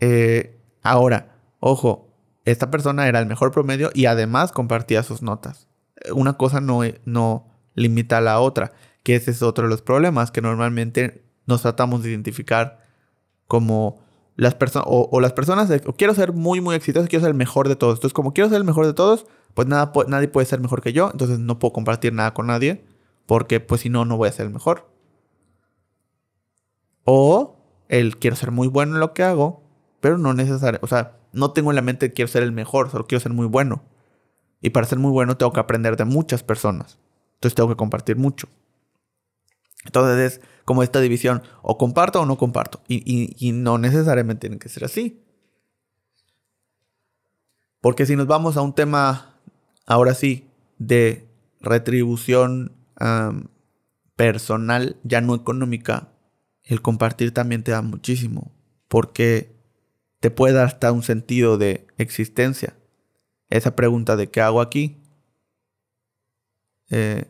Eh, 0.00 0.60
ahora, 0.82 1.38
ojo, 1.60 2.14
esta 2.44 2.70
persona 2.70 3.08
era 3.08 3.20
el 3.20 3.26
mejor 3.26 3.52
promedio 3.52 3.90
y 3.94 4.04
además 4.04 4.52
compartía 4.52 5.02
sus 5.02 5.22
notas. 5.22 5.66
Una 6.12 6.34
cosa 6.34 6.60
no, 6.60 6.80
no 7.06 7.46
limita 7.74 8.18
a 8.18 8.20
la 8.20 8.38
otra, 8.38 8.72
que 9.02 9.16
ese 9.16 9.30
es 9.30 9.42
otro 9.42 9.64
de 9.64 9.70
los 9.70 9.80
problemas 9.80 10.30
que 10.30 10.42
normalmente 10.42 11.24
nos 11.46 11.62
tratamos 11.62 12.02
de 12.02 12.10
identificar 12.10 12.82
como 13.46 14.02
las 14.36 14.54
personas, 14.54 14.86
o, 14.90 15.20
las 15.20 15.32
personas, 15.32 15.70
o 15.86 15.94
quiero 15.94 16.12
ser 16.12 16.32
muy, 16.32 16.60
muy 16.60 16.74
exitoso, 16.74 17.08
quiero 17.08 17.22
ser 17.22 17.30
el 17.30 17.36
mejor 17.36 17.68
de 17.68 17.76
todos. 17.76 17.94
Entonces, 17.94 18.14
como 18.14 18.34
quiero 18.34 18.50
ser 18.50 18.58
el 18.58 18.64
mejor 18.64 18.84
de 18.84 18.92
todos, 18.92 19.24
pues 19.54 19.68
nada, 19.68 19.90
nadie 20.08 20.28
puede 20.28 20.46
ser 20.46 20.60
mejor 20.60 20.82
que 20.82 20.92
yo, 20.92 21.10
entonces 21.10 21.38
no 21.38 21.58
puedo 21.58 21.72
compartir 21.72 22.12
nada 22.12 22.34
con 22.34 22.48
nadie, 22.48 22.84
porque 23.26 23.60
pues 23.60 23.82
si 23.82 23.88
no, 23.88 24.04
no 24.04 24.16
voy 24.16 24.28
a 24.28 24.32
ser 24.32 24.46
el 24.46 24.52
mejor. 24.52 24.90
O 27.04 27.56
el 27.88 28.18
quiero 28.18 28.36
ser 28.36 28.50
muy 28.50 28.68
bueno 28.68 28.94
en 28.94 29.00
lo 29.00 29.12
que 29.12 29.22
hago, 29.22 29.62
pero 30.00 30.18
no 30.18 30.34
necesariamente, 30.34 30.84
o 30.84 30.88
sea, 30.88 31.18
no 31.32 31.52
tengo 31.52 31.70
en 31.70 31.76
la 31.76 31.82
mente 31.82 32.12
quiero 32.12 32.30
ser 32.30 32.42
el 32.42 32.52
mejor, 32.52 32.90
solo 32.90 33.06
quiero 33.06 33.20
ser 33.20 33.32
muy 33.32 33.46
bueno. 33.46 33.82
Y 34.60 34.70
para 34.70 34.86
ser 34.86 34.98
muy 34.98 35.10
bueno 35.10 35.36
tengo 35.36 35.52
que 35.52 35.60
aprender 35.60 35.96
de 35.96 36.04
muchas 36.04 36.42
personas. 36.42 36.98
Entonces 37.34 37.54
tengo 37.54 37.68
que 37.68 37.76
compartir 37.76 38.16
mucho. 38.16 38.48
Entonces 39.84 40.34
es 40.34 40.40
como 40.64 40.82
esta 40.82 41.00
división, 41.00 41.42
o 41.62 41.76
comparto 41.76 42.20
o 42.22 42.26
no 42.26 42.38
comparto. 42.38 42.80
Y, 42.88 43.52
no 43.52 43.78
necesariamente 43.78 44.48
tiene 44.48 44.58
que 44.58 44.68
ser 44.68 44.84
así. 44.84 45.22
Porque 47.80 48.06
si 48.06 48.16
nos 48.16 48.26
vamos 48.26 48.56
a 48.56 48.62
un 48.62 48.74
tema, 48.74 49.36
ahora 49.86 50.14
sí, 50.14 50.48
de 50.78 51.28
retribución 51.60 52.72
personal, 54.16 54.96
ya 55.02 55.20
no 55.20 55.34
económica, 55.34 56.12
el 56.62 56.80
compartir 56.82 57.32
también 57.32 57.62
te 57.62 57.72
da 57.72 57.82
muchísimo. 57.82 58.52
Porque 58.88 59.54
te 60.20 60.30
puede 60.30 60.54
dar 60.54 60.66
hasta 60.66 60.92
un 60.92 61.02
sentido 61.02 61.58
de 61.58 61.86
existencia. 61.98 62.76
Esa 63.50 63.76
pregunta 63.76 64.16
de 64.16 64.30
qué 64.30 64.40
hago 64.40 64.60
aquí. 64.60 65.02
Eh, 66.90 67.24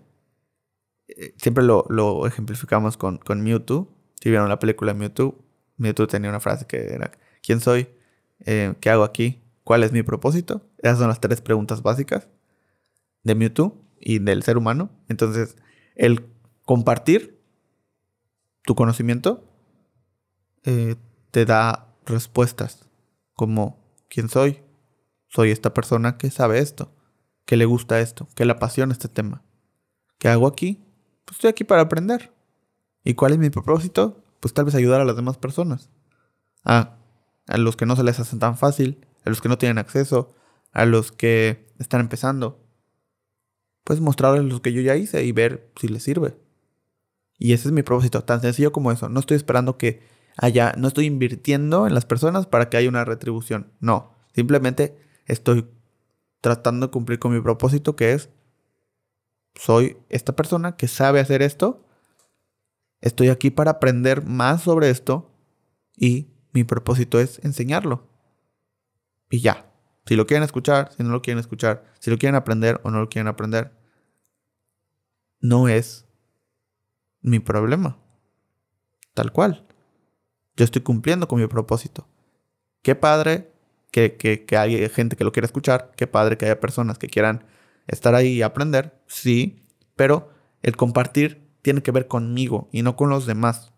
eh, 1.09 1.35
siempre 1.37 1.65
lo, 1.65 1.85
lo, 1.89 2.27
ejemplificamos 2.27 2.97
con, 2.97 3.19
con 3.19 3.43
Mewtwo. 3.43 3.89
Si 4.21 4.31
vieron 4.31 4.49
la 4.49 4.59
película 4.59 4.95
Mewtwo, 4.95 5.45
Mewtwo 5.77 6.07
tenía 6.07 6.31
una 6.31 6.41
frase 6.41 6.67
que 6.67 6.95
era, 6.95 7.11
¿quién 7.43 7.61
soy? 7.61 7.89
Eh, 8.41 8.75
¿Qué 8.81 8.91
hago 8.91 9.05
aquí? 9.05 9.43
¿Cuál 9.65 9.83
es 9.83 9.93
mi 9.93 10.03
propósito? 10.03 10.63
Esas 10.79 10.99
son 10.99 11.09
las 11.09 11.21
tres 11.21 11.41
preguntas 11.41 11.83
básicas 11.83 12.29
de 13.23 13.35
Mewtwo 13.35 13.84
y 14.05 14.19
del 14.19 14.43
ser 14.43 14.59
humano. 14.59 14.91
Entonces, 15.09 15.57
el 15.97 16.27
compartir 16.65 17.41
tu 18.63 18.75
conocimiento 18.75 19.51
eh, 20.63 20.97
te 21.31 21.47
da 21.47 21.89
respuestas 22.05 22.89
como 23.33 23.83
quién 24.09 24.29
soy, 24.29 24.63
soy 25.29 25.51
esta 25.51 25.75
persona 25.75 26.19
que 26.19 26.31
sabe 26.31 26.59
esto, 26.59 26.93
que 27.47 27.57
le 27.57 27.65
gusta 27.65 27.99
esto, 28.01 28.29
que 28.35 28.45
le 28.45 28.53
apasiona 28.53 28.93
este 28.93 29.09
tema. 29.09 29.43
¿Qué 30.19 30.29
hago 30.29 30.47
aquí? 30.47 30.85
Pues 31.25 31.37
estoy 31.37 31.51
aquí 31.51 31.65
para 31.65 31.83
aprender. 31.83 32.33
¿Y 33.03 33.15
cuál 33.15 33.33
es 33.33 33.39
mi 33.39 33.51
propósito? 33.51 34.23
Pues 34.41 34.55
tal 34.55 34.67
vez 34.67 34.75
ayudar 34.75 35.01
a 35.01 35.05
las 35.05 35.17
demás 35.17 35.39
personas. 35.39 35.91
A, 36.65 36.97
a 37.47 37.59
los 37.59 37.77
que 37.77 37.87
no 37.87 37.97
se 37.97 38.05
les 38.05 38.21
hace 38.21 38.37
tan 38.37 38.57
fácil, 38.57 39.07
a 39.25 39.31
los 39.31 39.41
que 39.41 39.49
no 39.49 39.59
tienen 39.59 39.79
acceso, 39.79 40.35
a 40.73 40.85
los 40.85 41.11
que 41.11 41.67
están 41.79 42.01
empezando. 42.01 42.64
Pues 43.85 44.01
mostrarles 44.01 44.45
lo 44.45 44.63
que 44.63 44.73
yo 44.73 44.81
ya 44.81 44.97
hice 44.97 45.25
y 45.25 45.33
ver 45.33 45.71
si 45.77 45.89
les 45.89 46.03
sirve. 46.03 46.37
Y 47.39 47.53
ese 47.53 47.69
es 47.69 47.73
mi 47.73 47.83
propósito, 47.83 48.25
tan 48.25 48.41
sencillo 48.41 48.73
como 48.73 48.91
eso. 48.91 49.09
No 49.09 49.21
estoy 49.21 49.37
esperando 49.37 49.77
que 49.77 50.03
haya, 50.37 50.73
no 50.77 50.89
estoy 50.89 51.07
invirtiendo 51.07 51.87
en 51.87 51.95
las 51.95 52.07
personas 52.07 52.47
para 52.47 52.71
que 52.71 52.77
haya 52.77 52.89
una 52.89 53.05
retribución. 53.05 53.73
No, 53.81 54.15
simplemente 54.35 54.97
estoy 55.27 55.67
tratando 56.41 56.87
de 56.87 56.91
cumplir 56.91 57.19
con 57.19 57.33
mi 57.33 57.41
propósito 57.41 57.97
que 57.97 58.13
es, 58.13 58.31
soy 59.55 59.97
esta 60.09 60.35
persona 60.35 60.77
que 60.77 60.89
sabe 60.89 61.21
hacer 61.21 61.43
esto, 61.43 61.87
estoy 63.01 63.29
aquí 63.29 63.51
para 63.51 63.73
aprender 63.73 64.25
más 64.25 64.63
sobre 64.63 64.91
esto 64.91 65.31
y 65.97 66.29
mi 66.53 66.65
propósito 66.65 67.21
es 67.21 67.43
enseñarlo. 67.45 68.09
Y 69.31 69.41
ya, 69.41 69.74
si 70.07 70.17
lo 70.17 70.27
quieren 70.27 70.45
escuchar, 70.45 70.91
si 70.97 71.03
no 71.03 71.11
lo 71.11 71.23
quieren 71.23 71.39
escuchar, 71.39 71.85
si 71.99 72.11
lo 72.11 72.19
quieren 72.19 72.37
aprender 72.37 72.81
o 72.83 72.91
no 72.91 73.01
lo 73.01 73.09
quieren 73.09 73.29
aprender, 73.29 73.73
no 75.41 75.69
es 75.69 76.07
mi 77.21 77.39
problema. 77.39 77.99
Tal 79.15 79.33
cual. 79.33 79.67
Yo 80.57 80.65
estoy 80.65 80.83
cumpliendo 80.83 81.27
con 81.27 81.41
mi 81.41 81.47
propósito. 81.47 82.07
Qué 82.83 82.95
padre 82.95 83.53
que, 83.91 84.17
que, 84.17 84.45
que 84.45 84.57
haya 84.57 84.89
gente 84.89 85.17
que 85.17 85.25
lo 85.25 85.33
quiera 85.33 85.47
escuchar. 85.47 85.93
Qué 85.97 86.07
padre 86.07 86.37
que 86.37 86.45
haya 86.45 86.61
personas 86.61 86.99
que 86.99 87.09
quieran 87.09 87.45
estar 87.87 88.15
ahí 88.15 88.29
y 88.29 88.43
aprender. 88.43 89.01
Sí, 89.07 89.63
pero 89.97 90.31
el 90.63 90.77
compartir 90.77 91.45
tiene 91.63 91.83
que 91.83 91.93
ver 91.93 92.09
conmigo 92.09 92.69
y 92.73 92.83
no 92.83 92.97
con 92.97 93.09
los 93.11 93.27
demás. 93.27 93.73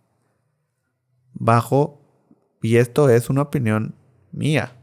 Bajo, 1.35 2.03
y 2.63 2.77
esto 2.77 3.09
es 3.11 3.31
una 3.31 3.43
opinión 3.43 3.95
mía. 4.33 4.76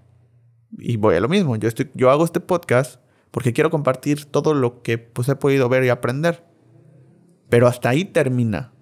Y 0.78 0.98
voy 0.98 1.16
a 1.16 1.20
lo 1.20 1.30
mismo. 1.30 1.56
Yo, 1.56 1.68
estoy, 1.68 1.90
yo 1.94 2.10
hago 2.10 2.26
este 2.26 2.40
podcast 2.40 3.00
porque 3.32 3.54
quiero 3.54 3.70
compartir 3.70 4.26
todo 4.26 4.54
lo 4.54 4.82
que 4.82 4.98
pues, 4.98 5.28
he 5.30 5.36
podido 5.36 5.70
ver 5.70 5.84
y 5.84 5.90
aprender. 5.90 6.46
Pero 7.50 7.68
hasta 7.68 7.90
ahí 7.90 8.06
termina. 8.06 8.74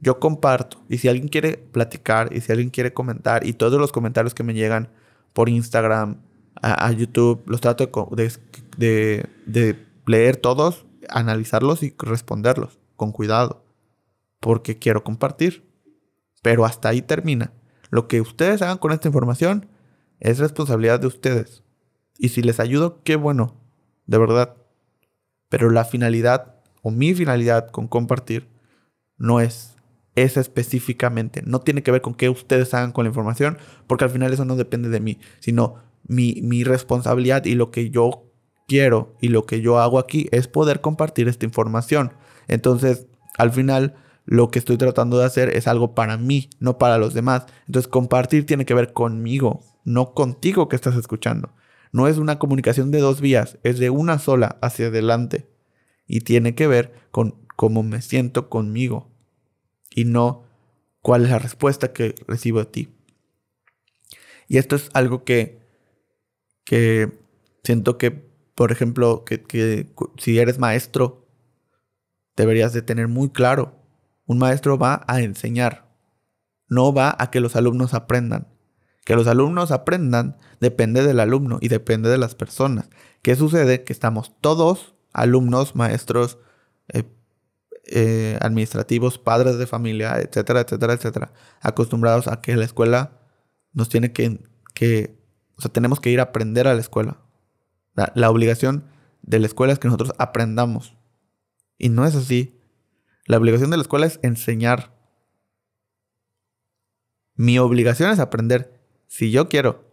Yo 0.00 0.18
comparto. 0.18 0.82
Y 0.88 0.98
si 0.98 1.08
alguien 1.08 1.28
quiere 1.28 1.56
platicar, 1.56 2.34
y 2.34 2.40
si 2.40 2.50
alguien 2.50 2.70
quiere 2.70 2.92
comentar, 2.92 3.46
y 3.46 3.52
todos 3.52 3.80
los 3.80 3.92
comentarios 3.92 4.34
que 4.34 4.42
me 4.42 4.54
llegan 4.54 4.88
por 5.32 5.48
Instagram, 5.48 6.20
a, 6.60 6.92
YouTube, 6.92 7.42
los 7.46 7.60
trato 7.60 7.90
de, 8.76 9.26
de 9.46 9.86
leer 10.06 10.36
todos, 10.36 10.86
analizarlos 11.08 11.82
y 11.82 11.94
responderlos 11.98 12.78
con 12.96 13.12
cuidado. 13.12 13.64
Porque 14.40 14.78
quiero 14.78 15.04
compartir. 15.04 15.64
Pero 16.42 16.64
hasta 16.64 16.88
ahí 16.88 17.02
termina. 17.02 17.52
Lo 17.90 18.08
que 18.08 18.20
ustedes 18.20 18.62
hagan 18.62 18.78
con 18.78 18.92
esta 18.92 19.08
información 19.08 19.68
es 20.22 20.38
responsabilidad 20.38 21.00
de 21.00 21.08
ustedes. 21.08 21.64
Y 22.16 22.28
si 22.28 22.42
les 22.42 22.60
ayudo, 22.60 23.02
qué 23.02 23.16
bueno. 23.16 23.56
De 24.06 24.18
verdad. 24.18 24.54
Pero 25.48 25.68
la 25.70 25.84
finalidad 25.84 26.54
o 26.80 26.92
mi 26.92 27.12
finalidad 27.12 27.68
con 27.70 27.88
compartir 27.88 28.48
no 29.18 29.40
es 29.40 29.76
esa 30.14 30.40
específicamente. 30.40 31.42
No 31.44 31.60
tiene 31.60 31.82
que 31.82 31.90
ver 31.90 32.02
con 32.02 32.14
qué 32.14 32.28
ustedes 32.28 32.72
hagan 32.72 32.92
con 32.92 33.04
la 33.04 33.08
información, 33.08 33.58
porque 33.88 34.04
al 34.04 34.10
final 34.10 34.32
eso 34.32 34.44
no 34.44 34.54
depende 34.54 34.90
de 34.90 35.00
mí, 35.00 35.18
sino 35.40 35.74
mi, 36.06 36.40
mi 36.42 36.62
responsabilidad 36.62 37.44
y 37.44 37.56
lo 37.56 37.72
que 37.72 37.90
yo 37.90 38.30
quiero 38.68 39.16
y 39.20 39.28
lo 39.28 39.44
que 39.44 39.60
yo 39.60 39.80
hago 39.80 39.98
aquí 39.98 40.28
es 40.30 40.46
poder 40.46 40.80
compartir 40.80 41.26
esta 41.26 41.46
información. 41.46 42.12
Entonces, 42.46 43.08
al 43.38 43.50
final, 43.50 43.96
lo 44.24 44.50
que 44.50 44.58
estoy 44.58 44.76
tratando 44.76 45.18
de 45.18 45.24
hacer 45.24 45.56
es 45.56 45.66
algo 45.66 45.94
para 45.94 46.16
mí, 46.16 46.50
no 46.60 46.78
para 46.78 46.98
los 46.98 47.14
demás. 47.14 47.46
Entonces, 47.66 47.88
compartir 47.88 48.46
tiene 48.46 48.64
que 48.64 48.74
ver 48.74 48.92
conmigo, 48.92 49.60
no 49.84 50.14
contigo 50.14 50.68
que 50.68 50.76
estás 50.76 50.96
escuchando. 50.96 51.54
No 51.92 52.08
es 52.08 52.18
una 52.18 52.38
comunicación 52.38 52.90
de 52.90 53.00
dos 53.00 53.20
vías, 53.20 53.58
es 53.62 53.78
de 53.78 53.90
una 53.90 54.18
sola 54.18 54.58
hacia 54.62 54.86
adelante 54.86 55.48
y 56.06 56.20
tiene 56.20 56.54
que 56.54 56.66
ver 56.66 56.92
con 57.10 57.46
cómo 57.56 57.82
me 57.82 58.00
siento 58.00 58.48
conmigo 58.48 59.10
y 59.94 60.04
no 60.04 60.44
cuál 61.02 61.24
es 61.24 61.30
la 61.30 61.38
respuesta 61.38 61.92
que 61.92 62.14
recibo 62.26 62.60
de 62.60 62.66
ti. 62.66 62.88
Y 64.48 64.58
esto 64.58 64.76
es 64.76 64.88
algo 64.94 65.24
que, 65.24 65.60
que 66.64 67.12
siento 67.64 67.98
que, 67.98 68.10
por 68.10 68.72
ejemplo, 68.72 69.24
que, 69.24 69.42
que 69.42 69.92
si 70.18 70.38
eres 70.38 70.58
maestro, 70.58 71.26
deberías 72.36 72.72
de 72.72 72.82
tener 72.82 73.08
muy 73.08 73.30
claro. 73.30 73.81
Un 74.32 74.38
maestro 74.38 74.78
va 74.78 75.04
a 75.08 75.20
enseñar, 75.20 75.84
no 76.66 76.94
va 76.94 77.14
a 77.18 77.30
que 77.30 77.40
los 77.40 77.54
alumnos 77.54 77.92
aprendan. 77.92 78.48
Que 79.04 79.14
los 79.14 79.26
alumnos 79.26 79.70
aprendan 79.72 80.38
depende 80.58 81.02
del 81.02 81.20
alumno 81.20 81.58
y 81.60 81.68
depende 81.68 82.08
de 82.08 82.16
las 82.16 82.34
personas. 82.34 82.88
¿Qué 83.20 83.36
sucede? 83.36 83.84
Que 83.84 83.92
estamos 83.92 84.32
todos 84.40 84.94
alumnos, 85.12 85.76
maestros, 85.76 86.38
eh, 86.88 87.04
eh, 87.84 88.38
administrativos, 88.40 89.18
padres 89.18 89.58
de 89.58 89.66
familia, 89.66 90.18
etcétera, 90.18 90.62
etcétera, 90.62 90.94
etcétera, 90.94 91.32
acostumbrados 91.60 92.26
a 92.26 92.40
que 92.40 92.56
la 92.56 92.64
escuela 92.64 93.20
nos 93.74 93.90
tiene 93.90 94.14
que, 94.14 94.40
que 94.72 95.18
o 95.58 95.60
sea, 95.60 95.70
tenemos 95.70 96.00
que 96.00 96.08
ir 96.08 96.20
a 96.20 96.24
aprender 96.24 96.68
a 96.68 96.74
la 96.74 96.80
escuela. 96.80 97.18
La, 97.92 98.12
la 98.14 98.30
obligación 98.30 98.84
de 99.20 99.40
la 99.40 99.46
escuela 99.46 99.74
es 99.74 99.78
que 99.78 99.88
nosotros 99.88 100.14
aprendamos. 100.16 100.96
Y 101.76 101.90
no 101.90 102.06
es 102.06 102.14
así. 102.14 102.61
La 103.32 103.38
obligación 103.38 103.70
de 103.70 103.78
la 103.78 103.82
escuela 103.82 104.04
es 104.04 104.20
enseñar. 104.20 104.92
Mi 107.34 107.58
obligación 107.58 108.10
es 108.10 108.18
aprender 108.18 108.78
si 109.06 109.30
yo 109.30 109.48
quiero. 109.48 109.90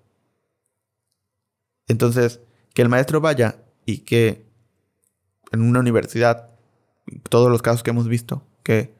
Entonces, 1.87 2.41
que 2.73 2.81
el 2.81 2.89
maestro 2.89 3.21
vaya 3.21 3.63
y 3.85 3.99
que 3.99 4.45
en 5.53 5.61
una 5.61 5.79
universidad, 5.79 6.49
todos 7.29 7.49
los 7.49 7.61
casos 7.61 7.81
que 7.81 7.91
hemos 7.91 8.09
visto, 8.09 8.43
que 8.61 8.93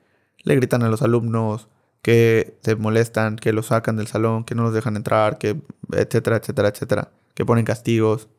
le 0.43 0.55
gritan 0.55 0.83
a 0.83 0.89
los 0.89 1.01
alumnos, 1.01 1.67
que 2.01 2.57
se 2.63 2.77
molestan, 2.77 3.35
que 3.35 3.51
los 3.51 3.65
sacan 3.65 3.97
del 3.97 4.07
salón, 4.07 4.45
que 4.45 4.55
no 4.55 4.63
los 4.63 4.73
dejan 4.73 4.95
entrar, 4.95 5.37
que 5.37 5.61
etcétera, 5.91 6.37
etcétera, 6.37 6.69
etcétera, 6.69 7.11
que 7.33 7.43
ponen 7.43 7.65
castigos, 7.65 8.29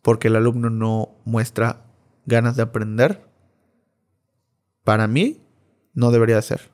porque 0.00 0.28
el 0.28 0.36
alumno 0.36 0.70
no 0.70 1.10
muestra 1.26 1.84
ganas 2.24 2.56
de 2.56 2.62
aprender, 2.62 3.27
para 4.88 5.06
mí 5.06 5.46
no 5.92 6.10
debería 6.10 6.40
ser. 6.40 6.70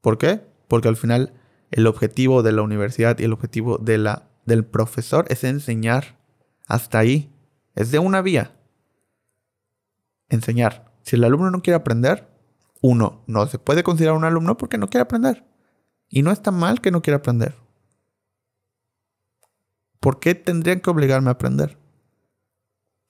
¿Por 0.00 0.16
qué? 0.16 0.40
Porque 0.68 0.88
al 0.88 0.96
final 0.96 1.34
el 1.70 1.86
objetivo 1.86 2.42
de 2.42 2.52
la 2.52 2.62
universidad 2.62 3.18
y 3.18 3.24
el 3.24 3.34
objetivo 3.34 3.76
del 3.76 4.64
profesor 4.64 5.26
es 5.28 5.44
enseñar. 5.44 6.18
Hasta 6.66 6.98
ahí. 6.98 7.30
Es 7.74 7.90
de 7.90 7.98
una 7.98 8.22
vía 8.22 8.56
enseñar. 10.30 10.94
Si 11.02 11.16
el 11.16 11.24
alumno 11.24 11.50
no 11.50 11.60
quiere 11.60 11.76
aprender, 11.76 12.26
uno, 12.80 13.22
no 13.26 13.46
se 13.48 13.58
puede 13.58 13.82
considerar 13.82 14.16
un 14.16 14.24
alumno 14.24 14.56
porque 14.56 14.78
no 14.78 14.88
quiere 14.88 15.02
aprender. 15.02 15.44
Y 16.08 16.22
no 16.22 16.30
está 16.30 16.50
mal 16.50 16.80
que 16.80 16.90
no 16.90 17.02
quiera 17.02 17.18
aprender. 17.18 17.54
¿Por 20.00 20.20
qué 20.20 20.34
tendrían 20.34 20.80
que 20.80 20.88
obligarme 20.88 21.28
a 21.28 21.32
aprender? 21.32 21.76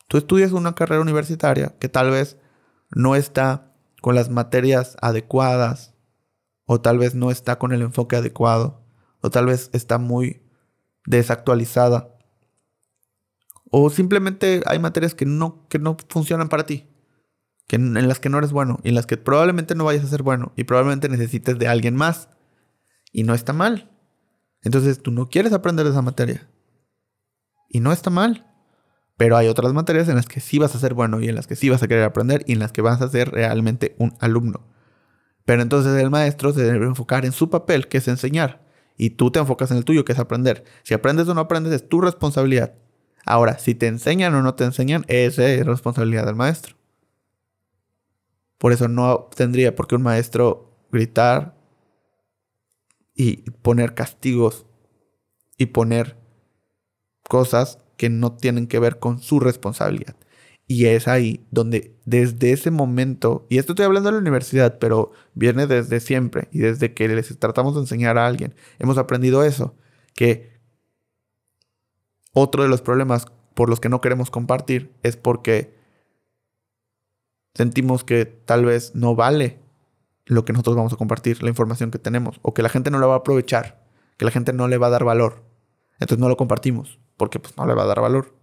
Tú 0.08 0.18
estudias 0.18 0.50
una 0.50 0.74
carrera 0.74 1.00
universitaria 1.00 1.76
que 1.78 1.88
tal 1.88 2.10
vez 2.10 2.38
no 2.90 3.14
está 3.14 3.69
con 4.00 4.14
las 4.14 4.30
materias 4.30 4.96
adecuadas, 5.00 5.94
o 6.64 6.80
tal 6.80 6.98
vez 6.98 7.14
no 7.14 7.30
está 7.30 7.58
con 7.58 7.72
el 7.72 7.82
enfoque 7.82 8.16
adecuado, 8.16 8.84
o 9.20 9.30
tal 9.30 9.46
vez 9.46 9.70
está 9.72 9.98
muy 9.98 10.42
desactualizada, 11.06 12.16
o 13.70 13.90
simplemente 13.90 14.62
hay 14.66 14.78
materias 14.78 15.14
que 15.14 15.26
no, 15.26 15.66
que 15.68 15.78
no 15.78 15.96
funcionan 16.08 16.48
para 16.48 16.66
ti 16.66 16.90
en 17.76 18.08
las 18.08 18.18
que 18.18 18.28
no 18.28 18.38
eres 18.38 18.52
bueno 18.52 18.80
y 18.82 18.88
en 18.88 18.94
las 18.94 19.06
que 19.06 19.16
probablemente 19.16 19.74
no 19.74 19.84
vayas 19.84 20.04
a 20.04 20.08
ser 20.08 20.22
bueno 20.22 20.52
y 20.56 20.64
probablemente 20.64 21.08
necesites 21.08 21.58
de 21.58 21.68
alguien 21.68 21.94
más. 21.94 22.28
Y 23.12 23.24
no 23.24 23.34
está 23.34 23.52
mal. 23.52 23.90
Entonces 24.62 25.02
tú 25.02 25.10
no 25.10 25.28
quieres 25.28 25.52
aprender 25.52 25.86
esa 25.86 26.02
materia. 26.02 26.48
Y 27.68 27.80
no 27.80 27.92
está 27.92 28.10
mal. 28.10 28.49
Pero 29.20 29.36
hay 29.36 29.48
otras 29.48 29.74
materias 29.74 30.08
en 30.08 30.16
las 30.16 30.24
que 30.24 30.40
sí 30.40 30.58
vas 30.58 30.74
a 30.74 30.78
ser 30.78 30.94
bueno 30.94 31.20
y 31.20 31.28
en 31.28 31.34
las 31.34 31.46
que 31.46 31.54
sí 31.54 31.68
vas 31.68 31.82
a 31.82 31.88
querer 31.88 32.04
aprender 32.04 32.42
y 32.46 32.54
en 32.54 32.58
las 32.58 32.72
que 32.72 32.80
vas 32.80 33.02
a 33.02 33.08
ser 33.10 33.30
realmente 33.30 33.94
un 33.98 34.14
alumno. 34.18 34.66
Pero 35.44 35.60
entonces 35.60 36.00
el 36.00 36.08
maestro 36.08 36.54
se 36.54 36.62
debe 36.62 36.86
enfocar 36.86 37.26
en 37.26 37.32
su 37.32 37.50
papel, 37.50 37.86
que 37.88 37.98
es 37.98 38.08
enseñar. 38.08 38.64
Y 38.96 39.10
tú 39.10 39.30
te 39.30 39.38
enfocas 39.38 39.70
en 39.72 39.76
el 39.76 39.84
tuyo, 39.84 40.06
que 40.06 40.12
es 40.12 40.18
aprender. 40.18 40.64
Si 40.84 40.94
aprendes 40.94 41.28
o 41.28 41.34
no 41.34 41.42
aprendes, 41.42 41.74
es 41.74 41.86
tu 41.86 42.00
responsabilidad. 42.00 42.72
Ahora, 43.26 43.58
si 43.58 43.74
te 43.74 43.88
enseñan 43.88 44.34
o 44.34 44.40
no 44.40 44.54
te 44.54 44.64
enseñan, 44.64 45.04
esa 45.06 45.46
es 45.46 45.66
responsabilidad 45.66 46.24
del 46.24 46.36
maestro. 46.36 46.76
Por 48.56 48.72
eso 48.72 48.88
no 48.88 49.28
tendría 49.36 49.76
por 49.76 49.86
qué 49.86 49.96
un 49.96 50.02
maestro 50.02 50.78
gritar 50.90 51.58
y 53.14 53.50
poner 53.50 53.92
castigos 53.92 54.64
y 55.58 55.66
poner 55.66 56.16
cosas 57.28 57.80
que 58.00 58.08
no 58.08 58.32
tienen 58.32 58.66
que 58.66 58.78
ver 58.78 58.98
con 58.98 59.20
su 59.20 59.40
responsabilidad. 59.40 60.16
Y 60.66 60.86
es 60.86 61.06
ahí 61.06 61.46
donde 61.50 61.98
desde 62.06 62.52
ese 62.52 62.70
momento, 62.70 63.46
y 63.50 63.58
esto 63.58 63.72
estoy 63.72 63.84
hablando 63.84 64.08
de 64.08 64.14
la 64.14 64.20
universidad, 64.20 64.78
pero 64.78 65.12
viene 65.34 65.66
desde 65.66 66.00
siempre 66.00 66.48
y 66.50 66.60
desde 66.60 66.94
que 66.94 67.06
les 67.08 67.38
tratamos 67.38 67.74
de 67.74 67.82
enseñar 67.82 68.16
a 68.16 68.26
alguien, 68.26 68.54
hemos 68.78 68.96
aprendido 68.96 69.44
eso, 69.44 69.76
que 70.14 70.50
otro 72.32 72.62
de 72.62 72.70
los 72.70 72.80
problemas 72.80 73.26
por 73.52 73.68
los 73.68 73.80
que 73.80 73.90
no 73.90 74.00
queremos 74.00 74.30
compartir 74.30 74.94
es 75.02 75.18
porque 75.18 75.76
sentimos 77.54 78.02
que 78.02 78.24
tal 78.24 78.64
vez 78.64 78.94
no 78.94 79.14
vale 79.14 79.60
lo 80.24 80.46
que 80.46 80.54
nosotros 80.54 80.74
vamos 80.74 80.94
a 80.94 80.96
compartir, 80.96 81.42
la 81.42 81.50
información 81.50 81.90
que 81.90 81.98
tenemos, 81.98 82.40
o 82.40 82.54
que 82.54 82.62
la 82.62 82.70
gente 82.70 82.90
no 82.90 82.98
la 82.98 83.08
va 83.08 83.14
a 83.16 83.18
aprovechar, 83.18 83.84
que 84.16 84.24
la 84.24 84.30
gente 84.30 84.54
no 84.54 84.68
le 84.68 84.78
va 84.78 84.86
a 84.86 84.90
dar 84.90 85.04
valor. 85.04 85.44
Entonces 85.98 86.18
no 86.18 86.30
lo 86.30 86.38
compartimos, 86.38 86.98
porque 87.20 87.38
pues 87.38 87.54
no 87.58 87.66
le 87.66 87.74
va 87.74 87.82
a 87.82 87.86
dar 87.86 88.00
valor 88.00 88.34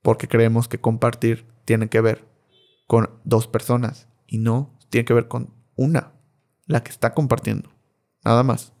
porque 0.00 0.26
creemos 0.26 0.68
que 0.68 0.80
compartir 0.80 1.46
tiene 1.66 1.90
que 1.90 2.00
ver 2.00 2.24
con 2.86 3.10
dos 3.24 3.46
personas 3.46 4.08
y 4.26 4.38
no 4.38 4.78
tiene 4.88 5.04
que 5.04 5.12
ver 5.12 5.28
con 5.28 5.52
una, 5.76 6.12
la 6.64 6.82
que 6.82 6.90
está 6.90 7.12
compartiendo. 7.12 7.68
Nada 8.24 8.42
más. 8.42 8.72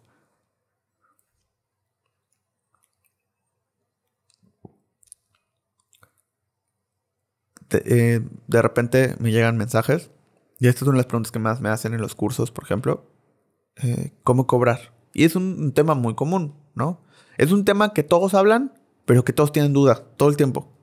De, 7.68 7.82
eh, 7.86 8.22
repente 8.48 9.16
me 9.18 9.30
llegan 9.30 9.58
mensajes 9.58 10.10
y 10.58 10.68
esta 10.68 10.78
es 10.78 10.88
una 10.88 10.92
de 10.92 10.98
las 10.98 11.06
preguntas 11.06 11.30
que 11.30 11.40
más 11.40 11.60
me 11.60 11.68
hacen 11.68 11.92
en 11.92 12.00
los 12.00 12.14
cursos, 12.14 12.50
por 12.50 12.64
ejemplo. 12.64 13.10
Eh, 13.76 14.14
¿Cómo 14.22 14.46
cobrar? 14.46 14.94
Y 15.12 15.24
es 15.24 15.36
un 15.36 15.72
tema 15.72 15.94
muy 15.94 16.14
común, 16.14 16.54
¿no? 16.74 17.03
Es 17.36 17.52
un 17.52 17.64
tema 17.64 17.92
que 17.92 18.02
todos 18.02 18.34
hablan, 18.34 18.72
pero 19.04 19.24
que 19.24 19.32
todos 19.32 19.52
tienen 19.52 19.72
dudas 19.72 20.02
todo 20.16 20.28
el 20.28 20.36
tiempo 20.36 20.74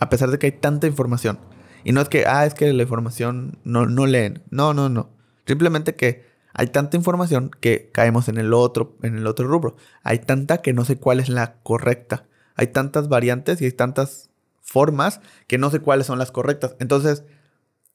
a 0.00 0.08
pesar 0.08 0.30
de 0.30 0.38
que 0.38 0.46
hay 0.46 0.52
tanta 0.52 0.86
información. 0.86 1.38
Y 1.84 1.92
no 1.92 2.00
es 2.00 2.08
que, 2.08 2.24
ah, 2.26 2.46
es 2.46 2.54
que 2.54 2.72
la 2.72 2.82
información 2.82 3.58
no, 3.64 3.86
no 3.86 4.06
leen. 4.06 4.42
No, 4.50 4.74
no, 4.74 4.88
no. 4.88 5.10
Simplemente 5.46 5.94
que 5.94 6.24
hay 6.54 6.68
tanta 6.68 6.96
información 6.96 7.50
que 7.60 7.90
caemos 7.92 8.28
en 8.28 8.38
el 8.38 8.54
otro, 8.54 8.96
en 9.02 9.18
el 9.18 9.26
otro 9.26 9.46
rubro. 9.46 9.76
Hay 10.02 10.18
tanta 10.18 10.62
que 10.62 10.72
no 10.72 10.84
sé 10.84 10.96
cuál 10.96 11.20
es 11.20 11.28
la 11.28 11.60
correcta. 11.62 12.26
Hay 12.56 12.68
tantas 12.68 13.08
variantes 13.08 13.60
y 13.60 13.66
hay 13.66 13.72
tantas 13.72 14.30
formas 14.62 15.20
que 15.46 15.58
no 15.58 15.70
sé 15.70 15.80
cuáles 15.80 16.06
son 16.06 16.18
las 16.18 16.32
correctas. 16.32 16.76
Entonces, 16.80 17.24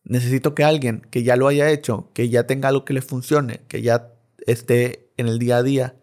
necesito 0.04 0.54
que 0.54 0.64
alguien 0.64 1.02
que 1.10 1.24
ya 1.24 1.36
lo 1.36 1.48
haya 1.48 1.72
hecho, 1.72 2.12
que 2.14 2.30
ya 2.30 2.46
tenga 2.46 2.70
algo 2.70 2.86
que 2.86 2.94
le 2.94 3.02
funcione, 3.02 3.62
que 3.68 3.82
ya 3.82 4.14
esté 4.46 5.10
en 5.18 5.28
el 5.28 5.40
día 5.40 5.58
a 5.58 5.64
día, 5.64 5.96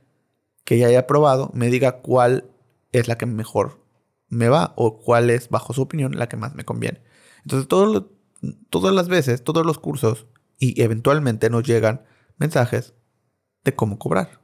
que 0.64 0.78
ya 0.78 0.86
haya 0.86 1.06
probado, 1.06 1.50
me 1.54 1.68
diga 1.68 2.00
cuál 2.02 2.50
es 2.92 3.08
la 3.08 3.16
que 3.16 3.26
mejor 3.26 3.80
me 4.28 4.48
va 4.48 4.72
o 4.76 4.98
cuál 4.98 5.30
es, 5.30 5.48
bajo 5.48 5.72
su 5.72 5.82
opinión, 5.82 6.16
la 6.18 6.28
que 6.28 6.36
más 6.36 6.54
me 6.54 6.64
conviene. 6.64 7.02
Entonces, 7.44 7.68
todas 7.68 8.94
las 8.94 9.08
veces, 9.08 9.44
todos 9.44 9.66
los 9.66 9.78
cursos 9.78 10.26
y 10.58 10.80
eventualmente 10.80 11.50
nos 11.50 11.64
llegan 11.64 12.04
mensajes 12.38 12.94
de 13.64 13.74
cómo 13.74 13.98
cobrar. 13.98 14.40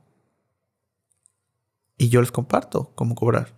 Y 1.96 2.08
yo 2.08 2.20
les 2.20 2.32
comparto 2.32 2.92
cómo 2.94 3.14
cobrar. 3.14 3.56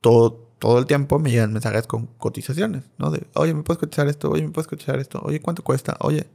Todo, 0.00 0.54
todo 0.58 0.78
el 0.78 0.86
tiempo 0.86 1.18
me 1.18 1.30
llegan 1.30 1.52
mensajes 1.52 1.86
con 1.86 2.06
cotizaciones, 2.06 2.84
¿no? 2.98 3.10
De, 3.10 3.28
oye, 3.34 3.54
¿me 3.54 3.62
puedes 3.62 3.78
cotizar 3.78 4.08
esto? 4.08 4.30
Oye, 4.30 4.42
¿me 4.42 4.50
puedes 4.50 4.68
cotizar 4.68 4.98
esto? 4.98 5.20
Oye, 5.22 5.40
¿cuánto 5.40 5.62
cuesta? 5.62 5.96
Oye. 6.00 6.28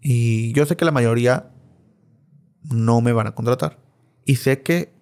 Y 0.00 0.52
yo 0.52 0.64
sé 0.64 0.76
que 0.76 0.84
la 0.84 0.92
mayoría 0.92 1.50
no 2.70 3.00
me 3.00 3.12
van 3.12 3.26
a 3.26 3.34
contratar. 3.34 3.78
Y 4.24 4.36
sé 4.36 4.62
que 4.62 4.92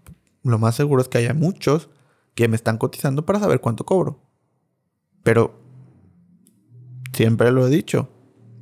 lo 0.43 0.59
más 0.59 0.75
seguro 0.75 1.01
es 1.03 1.09
que 1.09 1.19
haya 1.19 1.35
muchos 1.35 1.89
que 2.35 2.49
me 2.49 2.57
están 2.57 2.79
cotizando 2.79 3.25
para 3.25 3.41
saber 3.41 3.61
cuánto 3.61 3.85
cobro. 3.85 4.21
Pero 5.23 5.59
siempre 7.13 7.51
lo 7.51 7.67
he 7.67 7.71
dicho, 7.71 8.09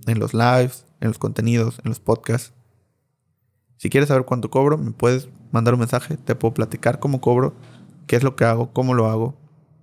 en 0.07 0.19
los 0.19 0.35
lives, 0.35 0.87
en 1.01 1.09
los 1.09 1.19
contenidos, 1.19 1.81
en 1.85 1.88
los 1.88 2.01
podcasts. 2.01 2.53
Si 3.77 3.91
quieres 3.91 4.09
saber 4.09 4.25
cuánto 4.25 4.51
cobro, 4.51 4.79
me 4.79 4.93
puedes 4.93 5.29
mandar 5.51 5.75
un 5.75 5.81
mensaje, 5.81 6.17
te 6.17 6.35
puedo 6.35 6.55
platicar 6.55 7.01
cómo 7.01 7.21
cobro, 7.21 7.55
qué 8.07 8.17
es 8.17 8.23
lo 8.23 8.37
que 8.37 8.45
hago, 8.45 8.73
cómo 8.73 8.95
lo 8.95 9.09
hago, 9.09 9.35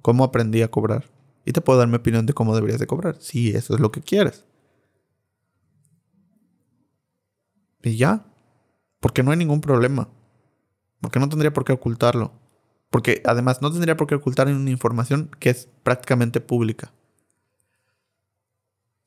cómo 0.01 0.23
aprendí 0.23 0.61
a 0.61 0.71
cobrar. 0.71 1.09
Y 1.45 1.51
te 1.51 1.61
puedo 1.61 1.79
dar 1.79 1.87
mi 1.87 1.95
opinión 1.95 2.25
de 2.25 2.33
cómo 2.33 2.55
deberías 2.55 2.79
de 2.79 2.87
cobrar, 2.87 3.17
si 3.19 3.49
eso 3.49 3.73
es 3.73 3.79
lo 3.79 3.91
que 3.91 4.01
quieres. 4.01 4.45
Y 7.83 7.97
ya, 7.97 8.25
porque 8.99 9.23
no 9.23 9.31
hay 9.31 9.37
ningún 9.37 9.61
problema. 9.61 10.09
Porque 11.01 11.19
no 11.19 11.29
tendría 11.29 11.53
por 11.53 11.63
qué 11.63 11.73
ocultarlo. 11.73 12.33
Porque 12.89 13.21
además 13.25 13.61
no 13.61 13.71
tendría 13.71 13.95
por 13.95 14.07
qué 14.07 14.15
ocultar 14.15 14.47
una 14.47 14.69
información 14.69 15.31
que 15.39 15.49
es 15.49 15.69
prácticamente 15.83 16.41
pública. 16.41 16.91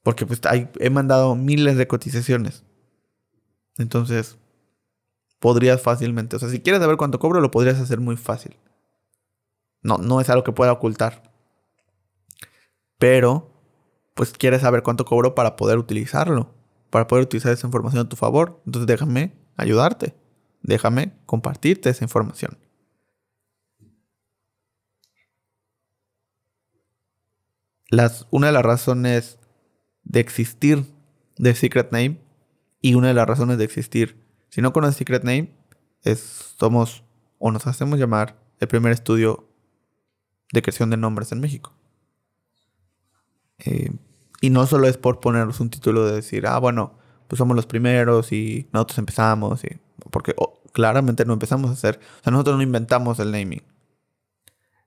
Porque 0.02 0.26
pues 0.26 0.40
he 0.78 0.90
mandado 0.90 1.35
miles 1.37 1.76
de 1.76 1.87
cotizaciones. 1.87 2.64
Entonces, 3.78 4.38
podrías 5.38 5.81
fácilmente, 5.81 6.37
o 6.37 6.38
sea, 6.38 6.48
si 6.48 6.61
quieres 6.61 6.81
saber 6.81 6.96
cuánto 6.96 7.18
cobro, 7.18 7.40
lo 7.40 7.50
podrías 7.50 7.78
hacer 7.81 8.00
muy 8.00 8.16
fácil. 8.16 8.57
No, 9.83 9.98
no 9.98 10.20
es 10.20 10.31
algo 10.31 10.44
que 10.44 10.52
pueda 10.52 10.72
ocultar. 10.72 11.22
Pero, 12.98 13.50
pues 14.14 14.33
quieres 14.33 14.61
saber 14.62 14.83
cuánto 14.83 15.05
cobro 15.05 15.35
para 15.35 15.57
poder 15.57 15.78
utilizarlo. 15.78 16.55
Para 16.90 17.07
poder 17.07 17.24
utilizar 17.24 17.52
esa 17.52 17.66
información 17.66 18.07
a 18.07 18.09
tu 18.09 18.16
favor. 18.16 18.61
Entonces 18.66 18.87
déjame 18.87 19.41
ayudarte 19.56 20.14
déjame 20.62 21.12
compartirte 21.26 21.90
esa 21.90 22.04
información. 22.04 22.58
Las, 27.88 28.26
una 28.30 28.46
de 28.46 28.52
las 28.54 28.62
razones 28.62 29.38
de 30.04 30.20
existir 30.20 30.86
de 31.36 31.54
Secret 31.54 31.92
Name 31.92 32.20
y 32.80 32.94
una 32.94 33.08
de 33.08 33.14
las 33.14 33.28
razones 33.28 33.58
de 33.58 33.64
existir, 33.64 34.24
si 34.48 34.62
no 34.62 34.72
conoces 34.72 34.96
Secret 34.96 35.24
Name, 35.24 35.52
es 36.02 36.54
somos 36.58 37.04
o 37.38 37.50
nos 37.50 37.66
hacemos 37.66 37.98
llamar 37.98 38.38
el 38.60 38.68
primer 38.68 38.92
estudio 38.92 39.48
de 40.52 40.62
creación 40.62 40.90
de 40.90 40.96
nombres 40.96 41.32
en 41.32 41.40
México. 41.40 41.74
Eh, 43.58 43.92
y 44.40 44.50
no 44.50 44.66
solo 44.66 44.88
es 44.88 44.96
por 44.96 45.20
ponernos 45.20 45.60
un 45.60 45.70
título 45.70 46.06
de 46.06 46.16
decir, 46.16 46.46
ah, 46.46 46.58
bueno, 46.58 46.98
pues 47.33 47.38
somos 47.38 47.57
los 47.57 47.64
primeros 47.64 48.31
y 48.31 48.68
nosotros 48.75 48.99
empezamos, 48.99 49.64
y, 49.64 49.79
porque 50.11 50.35
claramente 50.75 51.25
no 51.25 51.33
empezamos 51.33 51.71
a 51.71 51.73
hacer, 51.73 51.99
o 52.21 52.23
sea, 52.23 52.31
nosotros 52.31 52.57
no 52.59 52.62
inventamos 52.62 53.18
el 53.21 53.33
naming. 53.33 53.62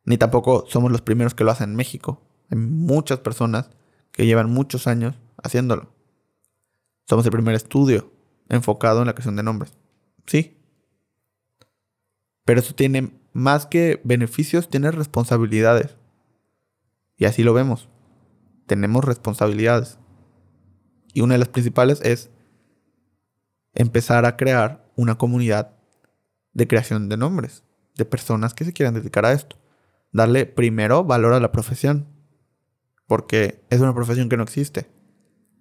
Ni 0.03 0.19
tampoco 0.19 0.63
somos 0.67 0.91
los 0.91 1.01
primeros 1.01 1.33
que 1.33 1.43
lo 1.43 1.49
hacen 1.49 1.71
en 1.71 1.75
México. 1.75 2.21
Hay 2.51 2.59
muchas 2.59 3.17
personas 3.17 3.71
que 4.11 4.27
llevan 4.27 4.51
muchos 4.51 4.85
años 4.85 5.15
haciéndolo. 5.43 5.91
Somos 7.09 7.25
el 7.25 7.31
primer 7.31 7.55
estudio 7.55 8.11
enfocado 8.47 8.99
en 8.99 9.07
la 9.07 9.13
creación 9.13 9.37
de 9.37 9.41
nombres. 9.41 9.73
Sí. 10.27 10.55
Pero 12.43 12.59
eso 12.59 12.75
tiene 12.75 13.19
más 13.33 13.65
que 13.65 14.01
beneficios, 14.03 14.69
tiene 14.69 14.91
responsabilidades. 14.91 15.97
Y 17.17 17.25
así 17.25 17.41
lo 17.41 17.55
vemos. 17.55 17.89
Tenemos 18.67 19.03
responsabilidades. 19.03 19.97
Y 21.11 21.21
una 21.21 21.33
de 21.33 21.39
las 21.39 21.49
principales 21.49 22.01
es 22.01 22.29
empezar 23.75 24.25
a 24.25 24.37
crear 24.37 24.89
una 24.95 25.17
comunidad 25.17 25.75
de 26.53 26.67
creación 26.67 27.09
de 27.09 27.17
nombres, 27.17 27.63
de 27.95 28.05
personas 28.05 28.53
que 28.53 28.65
se 28.65 28.73
quieran 28.73 28.95
dedicar 28.95 29.25
a 29.25 29.33
esto. 29.33 29.57
Darle 30.11 30.45
primero 30.45 31.03
valor 31.03 31.33
a 31.33 31.39
la 31.39 31.51
profesión, 31.51 32.07
porque 33.05 33.61
es 33.69 33.81
una 33.81 33.93
profesión 33.93 34.29
que 34.29 34.37
no 34.37 34.43
existe. 34.43 34.89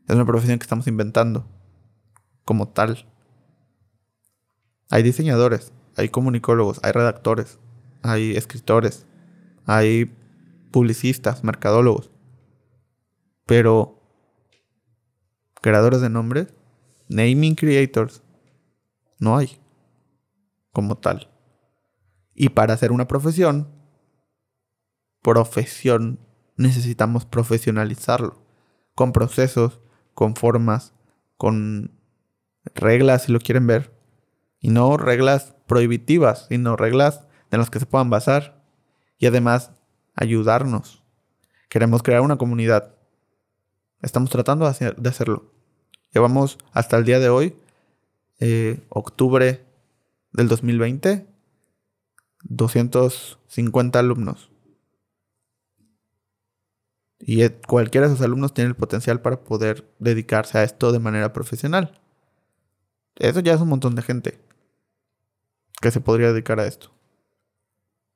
Es 0.08 0.14
una 0.14 0.24
profesión 0.24 0.58
que 0.58 0.62
estamos 0.62 0.86
inventando 0.86 1.46
como 2.44 2.68
tal. 2.68 3.06
Hay 4.90 5.02
diseñadores, 5.02 5.72
hay 5.96 6.08
comunicólogos, 6.08 6.78
hay 6.82 6.92
redactores, 6.92 7.58
hay 8.02 8.36
escritores, 8.36 9.06
hay 9.66 10.14
publicistas, 10.70 11.42
mercadólogos. 11.42 12.10
Pero 13.46 14.00
creadores 15.60 16.00
de 16.00 16.10
nombres, 16.10 16.54
naming 17.08 17.54
creators, 17.54 18.22
no 19.18 19.36
hay 19.36 19.58
como 20.72 20.96
tal. 20.96 21.30
Y 22.34 22.50
para 22.50 22.74
hacer 22.74 22.92
una 22.92 23.06
profesión, 23.06 23.68
profesión, 25.22 26.18
necesitamos 26.56 27.24
profesionalizarlo. 27.24 28.42
Con 28.94 29.12
procesos, 29.12 29.80
con 30.14 30.36
formas, 30.36 30.94
con 31.36 31.98
reglas, 32.74 33.24
si 33.24 33.32
lo 33.32 33.38
quieren 33.38 33.66
ver. 33.66 33.96
Y 34.60 34.70
no 34.70 34.96
reglas 34.96 35.54
prohibitivas, 35.66 36.46
sino 36.48 36.76
reglas 36.76 37.26
en 37.50 37.60
las 37.60 37.70
que 37.70 37.80
se 37.80 37.86
puedan 37.86 38.10
basar. 38.10 38.64
Y 39.18 39.26
además, 39.26 39.72
ayudarnos. 40.16 41.02
Queremos 41.68 42.02
crear 42.02 42.20
una 42.20 42.36
comunidad. 42.36 42.94
Estamos 44.02 44.30
tratando 44.30 44.70
de 44.70 45.08
hacerlo. 45.08 45.53
Llevamos 46.14 46.58
hasta 46.72 46.96
el 46.96 47.04
día 47.04 47.18
de 47.18 47.28
hoy, 47.28 47.56
eh, 48.38 48.80
octubre 48.88 49.64
del 50.32 50.46
2020, 50.46 51.26
250 52.44 53.98
alumnos. 53.98 54.48
Y 57.18 57.48
cualquiera 57.48 58.06
de 58.06 58.14
esos 58.14 58.24
alumnos 58.24 58.54
tiene 58.54 58.68
el 58.68 58.76
potencial 58.76 59.22
para 59.22 59.42
poder 59.42 59.90
dedicarse 59.98 60.58
a 60.58 60.62
esto 60.62 60.92
de 60.92 61.00
manera 61.00 61.32
profesional. 61.32 62.00
Eso 63.16 63.40
ya 63.40 63.54
es 63.54 63.60
un 63.60 63.68
montón 63.68 63.96
de 63.96 64.02
gente 64.02 64.38
que 65.80 65.90
se 65.90 66.00
podría 66.00 66.30
dedicar 66.30 66.60
a 66.60 66.66
esto. 66.66 66.92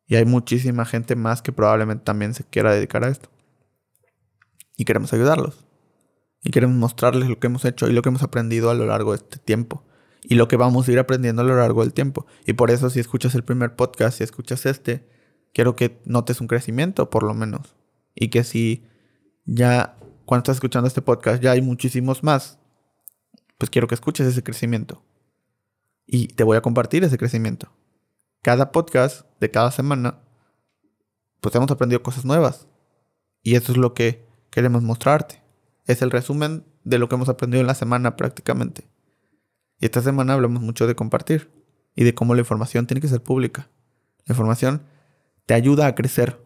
Y 0.07 0.15
hay 0.15 0.25
muchísima 0.25 0.85
gente 0.85 1.17
más 1.17 1.43
que 1.43 1.53
probablemente 1.53 2.05
también 2.05 2.33
se 2.33 2.45
quiera 2.45 2.73
dedicar 2.73 3.03
a 3.03 3.09
esto. 3.09 3.29
Y 4.77 4.85
queremos 4.85 5.13
ayudarlos. 5.13 5.68
Y 6.49 6.51
queremos 6.51 6.77
mostrarles 6.79 7.29
lo 7.29 7.39
que 7.39 7.49
hemos 7.49 7.67
hecho 7.67 7.89
y 7.89 7.93
lo 7.93 8.01
que 8.01 8.09
hemos 8.09 8.23
aprendido 8.23 8.71
a 8.71 8.75
lo 8.75 8.87
largo 8.87 9.13
de 9.13 9.19
este 9.19 9.37
tiempo. 9.37 9.85
Y 10.23 10.37
lo 10.37 10.49
que 10.49 10.57
vamos 10.57 10.89
a 10.89 10.93
ir 10.93 10.99
aprendiendo 10.99 11.43
a 11.43 11.45
lo 11.45 11.55
largo 11.55 11.83
del 11.83 11.93
tiempo. 11.93 12.25
Y 12.47 12.55
por 12.55 12.71
eso 12.71 12.89
si 12.89 13.01
escuchas 13.01 13.35
el 13.35 13.45
primer 13.45 13.77
podcast, 13.77 14.17
si 14.17 14.25
escuchas 14.25 14.65
este, 14.65 15.07
quiero 15.53 15.77
que 15.77 16.01
notes 16.07 16.41
un 16.41 16.47
crecimiento 16.47 17.11
por 17.11 17.23
lo 17.23 17.35
menos. 17.35 17.77
Y 18.15 18.29
que 18.29 18.45
si 18.45 18.87
ya 19.45 19.99
cuando 20.25 20.45
estás 20.45 20.57
escuchando 20.57 20.89
este 20.89 21.03
podcast 21.03 21.43
ya 21.43 21.51
hay 21.51 21.61
muchísimos 21.61 22.23
más, 22.23 22.59
pues 23.59 23.69
quiero 23.69 23.87
que 23.87 23.95
escuches 23.95 24.27
ese 24.27 24.43
crecimiento. 24.43 25.05
Y 26.07 26.29
te 26.29 26.45
voy 26.45 26.57
a 26.57 26.63
compartir 26.63 27.05
ese 27.05 27.19
crecimiento. 27.19 27.71
Cada 28.41 28.73
podcast 28.73 29.27
de 29.39 29.51
cada 29.51 29.71
semana, 29.71 30.23
pues 31.43 31.55
hemos 31.55 31.71
aprendido 31.71 32.03
cosas 32.03 32.25
nuevas. 32.25 32.67
Y 33.43 33.57
eso 33.57 33.73
es 33.73 33.77
lo 33.77 33.93
que 33.93 34.27
queremos 34.51 34.83
mostrarte. 34.83 35.47
Es 35.89 36.03
el 36.03 36.11
resumen 36.11 36.65
de 36.85 36.99
lo 36.99 37.09
que 37.09 37.17
hemos 37.17 37.31
aprendido 37.31 37.63
en 37.63 37.67
la 37.67 37.75
semana 37.75 38.15
prácticamente. 38.15 38.87
Y 39.81 39.87
esta 39.87 40.03
semana 40.03 40.35
hablamos 40.35 40.63
mucho 40.63 40.87
de 40.87 40.95
compartir 40.95 41.51
y 41.97 42.05
de 42.05 42.15
cómo 42.15 42.35
la 42.35 42.41
información 42.41 42.87
tiene 42.87 43.01
que 43.01 43.09
ser 43.09 43.23
pública. 43.23 43.71
La 44.27 44.35
información 44.35 44.83
te 45.47 45.55
ayuda 45.55 45.87
a 45.87 45.95
crecer 45.95 46.45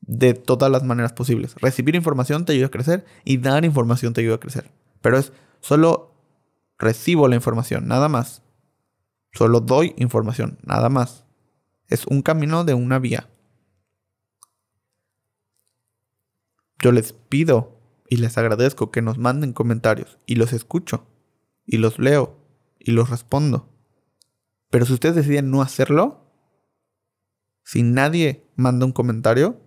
de 0.00 0.32
todas 0.34 0.70
las 0.70 0.84
maneras 0.84 1.12
posibles. 1.12 1.56
Recibir 1.56 1.96
información 1.96 2.44
te 2.44 2.52
ayuda 2.52 2.66
a 2.66 2.70
crecer 2.70 3.04
y 3.24 3.38
dar 3.38 3.64
información 3.64 4.14
te 4.14 4.20
ayuda 4.20 4.36
a 4.36 4.40
crecer. 4.40 4.70
Pero 5.02 5.18
es 5.18 5.32
solo 5.60 6.14
recibo 6.78 7.26
la 7.26 7.34
información, 7.34 7.88
nada 7.88 8.08
más. 8.08 8.42
Solo 9.32 9.58
doy 9.58 9.92
información, 9.96 10.58
nada 10.62 10.88
más. 10.88 11.24
Es 11.88 12.06
un 12.06 12.22
camino 12.22 12.64
de 12.64 12.74
una 12.74 13.00
vía. 13.00 13.28
Yo 16.78 16.92
les 16.92 17.12
pido 17.12 17.74
y 18.08 18.16
les 18.16 18.36
agradezco 18.38 18.90
que 18.90 19.02
nos 19.02 19.18
manden 19.18 19.52
comentarios 19.52 20.18
y 20.26 20.36
los 20.36 20.52
escucho 20.52 21.06
y 21.66 21.78
los 21.78 21.98
leo 21.98 22.36
y 22.78 22.92
los 22.92 23.10
respondo. 23.10 23.68
Pero 24.70 24.86
si 24.86 24.92
ustedes 24.92 25.14
deciden 25.14 25.50
no 25.50 25.62
hacerlo, 25.62 26.30
si 27.62 27.82
nadie 27.82 28.46
manda 28.56 28.84
un 28.84 28.92
comentario, 28.92 29.60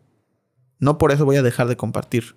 no 0.79 0.97
por 0.97 1.11
eso 1.11 1.25
voy 1.25 1.37
a 1.37 1.43
dejar 1.43 1.67
de 1.67 1.77
compartir. 1.77 2.35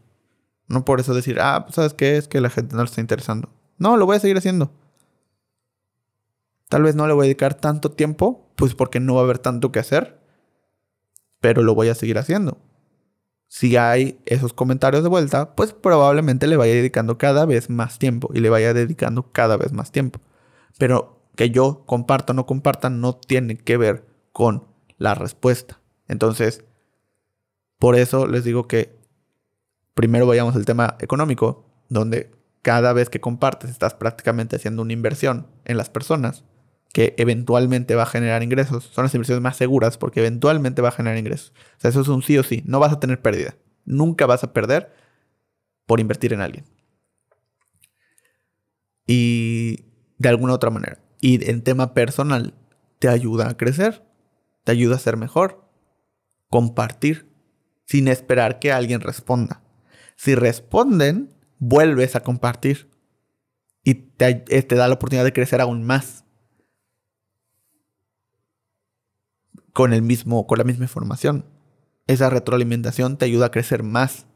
No 0.69 0.85
por 0.85 1.01
eso 1.01 1.15
decir, 1.15 1.39
ah, 1.41 1.65
pues 1.65 1.75
sabes 1.75 1.95
qué, 1.95 2.17
es 2.17 2.29
que 2.29 2.41
la 2.41 2.49
gente 2.49 2.77
no 2.77 2.83
le 2.83 2.89
está 2.89 3.01
interesando. 3.01 3.53
No, 3.77 3.97
lo 3.97 4.07
voy 4.07 4.17
a 4.17 4.21
seguir 4.21 4.39
haciendo. 4.39 4.73
Tal 6.69 6.85
vez 6.85 6.95
no 6.95 7.09
le 7.09 7.13
voy 7.13 7.25
a 7.25 7.29
dedicar 7.29 7.55
tanto 7.55 7.91
tiempo, 7.91 8.53
pues 8.55 8.75
porque 8.75 9.01
no 9.01 9.15
va 9.15 9.23
a 9.23 9.25
haber 9.25 9.41
tanto 9.41 9.73
que 9.73 9.81
hacer, 9.81 10.21
pero 11.41 11.63
lo 11.63 11.75
voy 11.75 11.89
a 11.89 11.97
seguir 11.97 12.19
haciendo. 12.19 12.59
Si 13.53 13.77
hay 13.77 14.21
esos 14.27 14.53
comentarios 14.53 15.03
de 15.03 15.09
vuelta, 15.09 15.57
pues 15.57 15.73
probablemente 15.73 16.47
le 16.47 16.57
vaya 16.57 16.73
dedicando 16.73 17.19
cada 17.19 17.47
vez 17.47 17.69
más 17.69 17.99
tiempo 17.99 18.31
y 18.33 18.39
le 18.39 18.49
vaya 18.49 18.73
dedicando 18.73 19.33
cada 19.33 19.57
vez 19.57 19.73
más 19.73 19.91
tiempo. 19.91 20.21
Pero 20.79 21.21
que 21.35 21.51
yo 21.51 21.83
comparta 21.85 22.33
o 22.33 22.37
no 22.37 22.47
comparta 22.47 22.91
no 22.91 23.17
tiene 23.17 23.57
que 23.57 23.77
ver 23.77 24.07
con 24.31 24.69
la 24.99 25.17
respuesta. 25.17 25.81
Entonces, 26.07 26.63
por 27.81 27.97
eso 27.97 28.29
les 28.29 28.45
digo 28.45 28.69
que 28.69 28.97
primero 29.95 30.29
vayamos 30.29 30.55
al 30.55 30.65
tema 30.65 30.97
económico, 31.01 31.67
donde 31.89 32.31
cada 32.63 32.93
vez 32.93 33.11
que 33.11 33.21
compartes 33.21 33.69
estás 33.69 33.95
prácticamente 33.95 34.55
haciendo 34.55 34.83
una 34.83 34.93
inversión 34.93 35.49
en 35.65 35.77
las 35.77 35.91
personas 35.91 36.45
que 36.93 37.15
eventualmente 37.19 37.95
va 37.95 38.03
a 38.03 38.07
generar 38.07 38.43
ingresos. 38.43 38.91
Son 38.93 39.05
las 39.05 39.15
inversiones 39.15 39.43
más 39.43 39.57
seguras 39.57 39.97
porque 39.97 40.21
eventualmente 40.21 40.83
va 40.83 40.89
a 40.89 40.93
generar 40.93 41.19
ingresos. 41.19 41.53
O 41.79 41.81
sea, 41.81 41.91
eso 41.91 42.01
es 42.01 42.09
un 42.09 42.23
sí 42.23 42.37
o 42.39 42.43
sí. 42.43 42.63
No 42.67 42.81
vas 42.81 42.93
a 42.93 43.01
tener 43.01 43.23
pérdida. 43.23 43.57
Nunca 43.85 44.27
vas 44.27 44.45
a 44.45 44.53
perder 44.53 44.93
por 45.87 46.01
invertir 46.01 46.33
en 46.33 46.41
alguien. 46.41 46.65
Y 49.07 49.85
de 50.19 50.29
alguna 50.29 50.55
otra 50.55 50.71
manera. 50.71 50.99
Y 51.21 51.49
en 51.51 51.63
tema 51.63 51.95
personal, 51.95 52.55
te 52.99 53.09
ayuda 53.09 53.49
a 53.49 53.57
crecer, 53.57 54.05
te 54.65 54.73
ayuda 54.73 54.97
a 54.97 55.01
ser 55.01 55.17
mejor, 55.17 55.69
compartir 56.49 57.29
sin 57.87 58.09
esperar 58.09 58.59
que 58.59 58.73
alguien 58.73 59.01
responda. 59.01 59.63
Si 60.17 60.35
responden, 60.35 61.35
vuelves 61.59 62.15
a 62.15 62.21
compartir 62.21 62.91
y 63.83 63.95
te, 63.95 64.45
eh, 64.49 64.63
te 64.63 64.75
da 64.75 64.87
la 64.87 64.95
oportunidad 64.95 65.25
de 65.25 65.33
crecer 65.33 65.61
aún 65.61 65.83
más. 65.83 66.25
Con, 69.81 69.95
el 69.95 70.03
mismo, 70.03 70.47
con 70.47 70.59
la 70.59 70.65
misma 70.65 70.85
información. 70.85 71.47
Esa 72.07 72.29
retroalimentación 72.29 73.17
te 73.17 73.25
ayuda 73.25 73.47
a 73.47 73.51
crecer 73.51 73.83
más. 73.83 74.27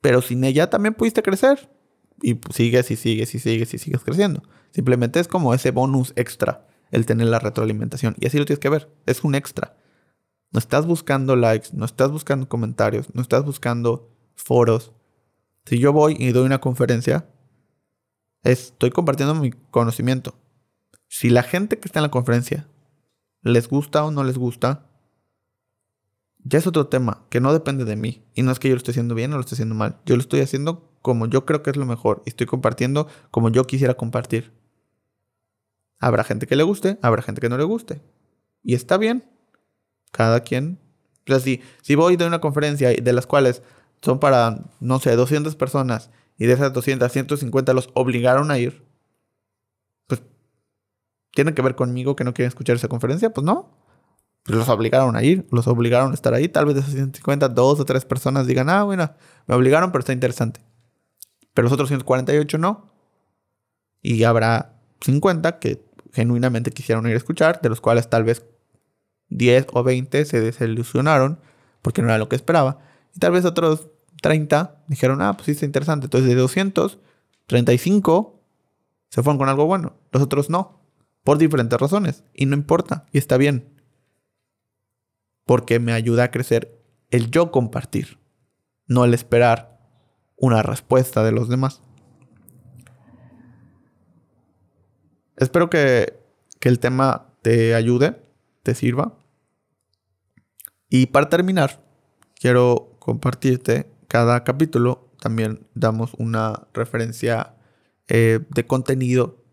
Pero 0.00 0.22
sin 0.22 0.42
ella 0.42 0.70
también 0.70 0.94
pudiste 0.94 1.22
crecer. 1.22 1.70
Y 2.20 2.40
sigues 2.52 2.90
y 2.90 2.96
sigues 2.96 3.32
y 3.36 3.38
sigues 3.38 3.72
y 3.74 3.78
sigues 3.78 4.02
creciendo. 4.02 4.42
Simplemente 4.72 5.20
es 5.20 5.28
como 5.28 5.54
ese 5.54 5.70
bonus 5.70 6.12
extra 6.16 6.66
el 6.90 7.06
tener 7.06 7.28
la 7.28 7.38
retroalimentación. 7.38 8.16
Y 8.18 8.26
así 8.26 8.36
lo 8.36 8.44
tienes 8.44 8.58
que 8.58 8.70
ver. 8.70 8.90
Es 9.06 9.22
un 9.22 9.36
extra. 9.36 9.76
No 10.50 10.58
estás 10.58 10.84
buscando 10.84 11.36
likes, 11.36 11.68
no 11.72 11.84
estás 11.84 12.10
buscando 12.10 12.48
comentarios, 12.48 13.14
no 13.14 13.22
estás 13.22 13.44
buscando 13.44 14.10
foros. 14.34 14.92
Si 15.64 15.78
yo 15.78 15.92
voy 15.92 16.16
y 16.18 16.32
doy 16.32 16.44
una 16.44 16.60
conferencia, 16.60 17.28
estoy 18.42 18.90
compartiendo 18.90 19.36
mi 19.36 19.52
conocimiento. 19.70 20.34
Si 21.06 21.30
la 21.30 21.44
gente 21.44 21.78
que 21.78 21.86
está 21.86 22.00
en 22.00 22.04
la 22.04 22.10
conferencia 22.10 22.66
les 23.44 23.68
gusta 23.68 24.04
o 24.04 24.10
no 24.10 24.24
les 24.24 24.36
gusta, 24.36 24.86
ya 26.42 26.58
es 26.58 26.66
otro 26.66 26.88
tema 26.88 27.24
que 27.30 27.40
no 27.40 27.52
depende 27.52 27.84
de 27.84 27.96
mí. 27.96 28.24
Y 28.34 28.42
no 28.42 28.52
es 28.52 28.58
que 28.58 28.68
yo 28.68 28.74
lo 28.74 28.78
esté 28.78 28.90
haciendo 28.90 29.14
bien 29.14 29.32
o 29.32 29.36
lo 29.36 29.40
esté 29.40 29.54
haciendo 29.54 29.74
mal. 29.74 29.98
Yo 30.04 30.16
lo 30.16 30.22
estoy 30.22 30.40
haciendo 30.40 30.90
como 31.00 31.26
yo 31.26 31.46
creo 31.46 31.62
que 31.62 31.70
es 31.70 31.76
lo 31.76 31.86
mejor. 31.86 32.22
Y 32.26 32.30
estoy 32.30 32.46
compartiendo 32.46 33.06
como 33.30 33.50
yo 33.50 33.64
quisiera 33.64 33.94
compartir. 33.94 34.52
Habrá 36.00 36.24
gente 36.24 36.46
que 36.46 36.56
le 36.56 36.62
guste, 36.62 36.98
habrá 37.00 37.22
gente 37.22 37.40
que 37.40 37.48
no 37.48 37.56
le 37.56 37.64
guste. 37.64 38.02
Y 38.62 38.74
está 38.74 38.98
bien. 38.98 39.24
Cada 40.10 40.40
quien. 40.40 40.78
O 41.28 41.38
si, 41.38 41.62
si 41.80 41.94
voy 41.94 42.16
de 42.16 42.26
una 42.26 42.40
conferencia 42.40 42.90
de 42.90 43.12
las 43.12 43.26
cuales 43.26 43.62
son 44.02 44.18
para, 44.18 44.70
no 44.80 44.98
sé, 44.98 45.16
200 45.16 45.56
personas 45.56 46.10
y 46.36 46.46
de 46.46 46.52
esas 46.52 46.72
200, 46.72 47.10
150 47.10 47.72
los 47.72 47.88
obligaron 47.94 48.50
a 48.50 48.58
ir, 48.58 48.82
¿tiene 51.34 51.54
que 51.54 51.62
ver 51.62 51.74
conmigo 51.74 52.16
que 52.16 52.24
no 52.24 52.32
quieren 52.34 52.48
escuchar 52.48 52.76
esa 52.76 52.88
conferencia? 52.88 53.30
Pues 53.30 53.44
no. 53.44 53.70
Pues 54.44 54.58
los 54.58 54.68
obligaron 54.68 55.16
a 55.16 55.22
ir, 55.22 55.46
los 55.50 55.66
obligaron 55.66 56.10
a 56.10 56.14
estar 56.14 56.34
ahí. 56.34 56.48
Tal 56.48 56.66
vez 56.66 56.74
de 56.74 56.80
esas 56.82 56.92
150, 56.92 57.48
dos 57.48 57.80
o 57.80 57.84
tres 57.84 58.04
personas 58.04 58.46
digan, 58.46 58.68
ah, 58.68 58.84
bueno, 58.84 59.10
me 59.46 59.54
obligaron, 59.54 59.90
pero 59.90 60.00
está 60.00 60.12
interesante. 60.12 60.60
Pero 61.54 61.64
los 61.64 61.72
otros 61.72 61.88
148 61.88 62.58
no. 62.58 62.90
Y 64.02 64.24
habrá 64.24 64.76
50 65.00 65.58
que 65.58 65.82
genuinamente 66.12 66.70
quisieron 66.72 67.06
ir 67.06 67.14
a 67.14 67.16
escuchar, 67.16 67.60
de 67.62 67.70
los 67.70 67.80
cuales 67.80 68.10
tal 68.10 68.24
vez 68.24 68.44
10 69.30 69.68
o 69.72 69.82
20 69.82 70.24
se 70.26 70.40
desilusionaron 70.40 71.40
porque 71.80 72.02
no 72.02 72.08
era 72.08 72.18
lo 72.18 72.28
que 72.28 72.36
esperaba. 72.36 72.78
Y 73.14 73.20
tal 73.20 73.32
vez 73.32 73.44
otros 73.44 73.88
30 74.20 74.84
dijeron, 74.88 75.22
ah, 75.22 75.34
pues 75.34 75.46
sí, 75.46 75.52
está 75.52 75.64
interesante. 75.64 76.06
Entonces 76.06 76.28
de 76.28 76.34
200, 76.34 76.98
35 77.46 78.40
se 79.08 79.22
fueron 79.22 79.38
con 79.38 79.48
algo 79.48 79.66
bueno. 79.66 79.94
Los 80.12 80.22
otros 80.22 80.50
no. 80.50 80.83
Por 81.24 81.38
diferentes 81.38 81.80
razones. 81.80 82.22
Y 82.32 82.46
no 82.46 82.54
importa. 82.54 83.06
Y 83.10 83.18
está 83.18 83.36
bien. 83.36 83.82
Porque 85.44 85.80
me 85.80 85.92
ayuda 85.92 86.24
a 86.24 86.30
crecer 86.30 86.80
el 87.10 87.30
yo 87.30 87.50
compartir. 87.50 88.18
No 88.86 89.04
el 89.04 89.14
esperar 89.14 89.80
una 90.36 90.62
respuesta 90.62 91.24
de 91.24 91.32
los 91.32 91.48
demás. 91.48 91.82
Espero 95.36 95.68
que, 95.68 96.20
que 96.60 96.68
el 96.68 96.78
tema 96.78 97.34
te 97.42 97.74
ayude 97.74 98.22
te 98.64 98.74
sirva. 98.74 99.16
Y 100.88 101.06
para 101.06 101.28
terminar, 101.28 101.84
quiero 102.34 102.96
compartirte 102.98 103.86
cada 104.08 104.42
capítulo. 104.42 105.10
También 105.20 105.66
damos 105.74 106.14
una 106.18 106.66
referencia 106.72 107.54
eh, 108.08 108.40
de 108.48 108.66
contenido 108.66 109.43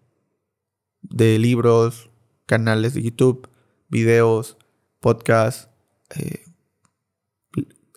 de 1.01 1.39
libros, 1.39 2.09
canales 2.45 2.93
de 2.93 3.01
YouTube, 3.03 3.49
videos, 3.89 4.57
podcasts, 4.99 5.69
eh, 6.15 6.43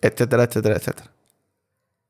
etcétera, 0.01 0.43
etcétera, 0.43 0.75
etcétera. 0.75 1.11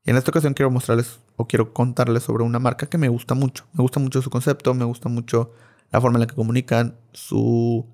Y 0.04 0.10
en 0.10 0.16
esta 0.16 0.30
ocasión 0.30 0.54
quiero 0.54 0.70
mostrarles 0.70 1.20
o 1.36 1.46
quiero 1.46 1.72
contarles 1.72 2.22
sobre 2.22 2.44
una 2.44 2.58
marca 2.58 2.86
que 2.86 2.98
me 2.98 3.08
gusta 3.08 3.34
mucho. 3.34 3.66
Me 3.72 3.82
gusta 3.82 4.00
mucho 4.00 4.22
su 4.22 4.30
concepto, 4.30 4.72
me 4.74 4.84
gusta 4.84 5.08
mucho 5.08 5.52
la 5.90 6.00
forma 6.00 6.16
en 6.16 6.20
la 6.20 6.26
que 6.26 6.34
comunican, 6.34 6.98
su 7.12 7.86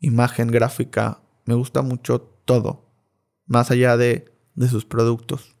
imagen 0.00 0.48
gráfica. 0.48 1.22
Me 1.44 1.54
gusta 1.54 1.82
mucho 1.82 2.20
todo. 2.20 2.90
Más 3.46 3.70
allá 3.70 3.96
de, 3.96 4.32
de 4.54 4.68
sus 4.68 4.84
productos. 4.84 5.56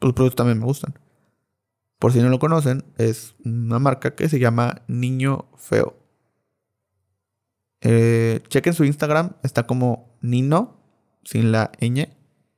Los 0.00 0.12
productos 0.12 0.36
también 0.36 0.58
me 0.58 0.64
gustan. 0.64 0.98
Por 1.98 2.12
si 2.12 2.20
no 2.20 2.28
lo 2.28 2.38
conocen, 2.38 2.84
es 2.96 3.34
una 3.44 3.78
marca 3.78 4.14
que 4.14 4.28
se 4.28 4.38
llama 4.38 4.82
Niño 4.86 5.48
Feo. 5.56 5.97
Eh, 7.80 8.40
chequen 8.48 8.74
su 8.74 8.84
Instagram, 8.84 9.32
está 9.42 9.66
como 9.66 10.16
Nino, 10.20 10.80
sin 11.24 11.52
la 11.52 11.72
ñ. 11.80 12.08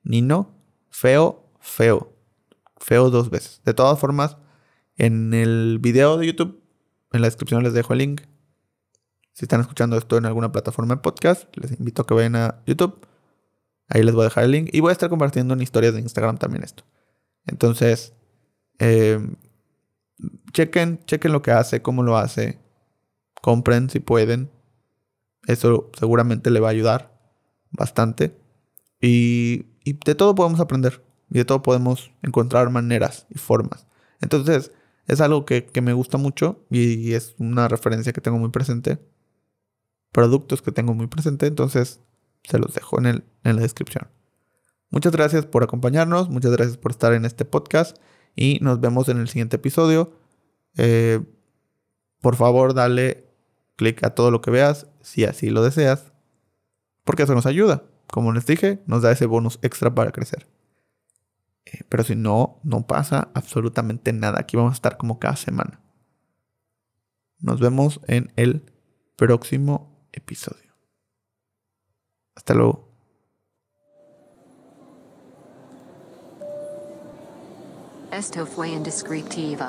Nino, 0.02 0.54
feo, 0.88 1.50
feo. 1.60 2.16
Feo 2.78 3.10
dos 3.10 3.30
veces. 3.30 3.60
De 3.64 3.74
todas 3.74 3.98
formas, 3.98 4.38
en 4.96 5.34
el 5.34 5.78
video 5.80 6.16
de 6.16 6.26
YouTube, 6.26 6.62
en 7.12 7.20
la 7.20 7.26
descripción 7.26 7.62
les 7.62 7.74
dejo 7.74 7.92
el 7.92 7.98
link. 7.98 8.22
Si 9.32 9.44
están 9.44 9.60
escuchando 9.60 9.96
esto 9.96 10.16
en 10.16 10.26
alguna 10.26 10.52
plataforma 10.52 10.94
de 10.94 11.00
podcast, 11.00 11.54
les 11.56 11.72
invito 11.78 12.02
a 12.02 12.06
que 12.06 12.14
vayan 12.14 12.36
a 12.36 12.62
YouTube. 12.66 13.06
Ahí 13.88 14.02
les 14.02 14.14
voy 14.14 14.22
a 14.22 14.24
dejar 14.24 14.44
el 14.44 14.52
link. 14.52 14.70
Y 14.72 14.80
voy 14.80 14.90
a 14.90 14.92
estar 14.92 15.10
compartiendo 15.10 15.54
en 15.54 15.62
historias 15.62 15.94
de 15.94 16.00
Instagram 16.00 16.38
también 16.38 16.62
esto. 16.62 16.84
Entonces, 17.46 18.14
eh, 18.78 19.18
chequen, 20.52 21.04
chequen 21.04 21.32
lo 21.32 21.42
que 21.42 21.50
hace, 21.50 21.82
cómo 21.82 22.02
lo 22.02 22.16
hace. 22.16 22.58
Compren 23.42 23.90
si 23.90 24.00
pueden. 24.00 24.50
Eso 25.46 25.90
seguramente 25.98 26.50
le 26.50 26.60
va 26.60 26.68
a 26.68 26.72
ayudar 26.72 27.18
bastante. 27.70 28.36
Y, 29.00 29.66
de 29.84 30.14
todo 30.14 30.34
podemos 30.34 30.60
aprender. 30.60 31.02
Y 31.30 31.38
de 31.38 31.44
todo 31.44 31.62
podemos 31.62 32.12
encontrar 32.22 32.70
maneras 32.70 33.26
y 33.30 33.38
formas. 33.38 33.86
Entonces, 34.20 34.72
es 35.06 35.20
algo 35.20 35.44
que, 35.44 35.68
me 35.82 35.92
gusta 35.92 36.18
mucho 36.18 36.64
y, 36.70 37.14
es 37.14 37.34
una 37.38 37.68
referencia 37.68 38.12
que 38.12 38.20
tengo 38.20 38.38
muy 38.38 38.50
presente. 38.50 38.98
Productos 40.12 40.62
que 40.62 40.72
tengo 40.72 40.94
muy 40.94 41.06
presente. 41.06 41.46
Entonces, 41.46 42.00
se 42.44 42.58
los 42.58 42.74
dejo 42.74 42.98
en, 42.98 43.06
el, 43.06 43.24
en 43.44 43.56
la 43.56 43.62
descripción. 43.62 44.08
Muchas 44.90 45.12
gracias 45.12 45.46
por 45.46 45.62
acompañarnos. 45.62 46.28
Muchas 46.28 46.52
gracias 46.52 46.76
por 46.76 46.90
estar 46.90 47.12
en 47.12 47.24
este 47.24 47.44
podcast. 47.44 47.96
Y 48.34 48.58
nos 48.60 48.80
vemos 48.80 49.08
en 49.08 49.18
el 49.18 49.28
siguiente 49.28 49.56
episodio. 49.56 50.12
Eh, 50.76 51.20
por 52.20 52.36
favor, 52.36 52.74
dale 52.74 53.29
clic 53.80 54.04
a 54.04 54.10
todo 54.10 54.30
lo 54.30 54.42
que 54.42 54.50
veas 54.50 54.86
si 55.00 55.24
así 55.24 55.48
lo 55.48 55.62
deseas. 55.62 56.12
Porque 57.02 57.22
eso 57.22 57.34
nos 57.34 57.46
ayuda. 57.46 57.82
Como 58.08 58.30
les 58.32 58.44
dije, 58.44 58.82
nos 58.86 59.00
da 59.00 59.10
ese 59.10 59.24
bonus 59.24 59.58
extra 59.62 59.94
para 59.94 60.12
crecer. 60.12 60.46
Eh, 61.64 61.80
pero 61.88 62.04
si 62.04 62.14
no, 62.14 62.60
no 62.62 62.86
pasa 62.86 63.30
absolutamente 63.32 64.12
nada. 64.12 64.38
Aquí 64.38 64.58
vamos 64.58 64.72
a 64.72 64.74
estar 64.74 64.98
como 64.98 65.18
cada 65.18 65.36
semana. 65.36 65.80
Nos 67.38 67.58
vemos 67.58 68.00
en 68.06 68.30
el 68.36 68.70
próximo 69.16 70.06
episodio. 70.12 70.74
Hasta 72.34 72.52
luego. 72.52 72.86
Esto 78.12 78.44
fue 78.44 78.68
Indescriptivo. 78.68 79.64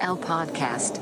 El 0.00 0.18
podcast. 0.18 0.96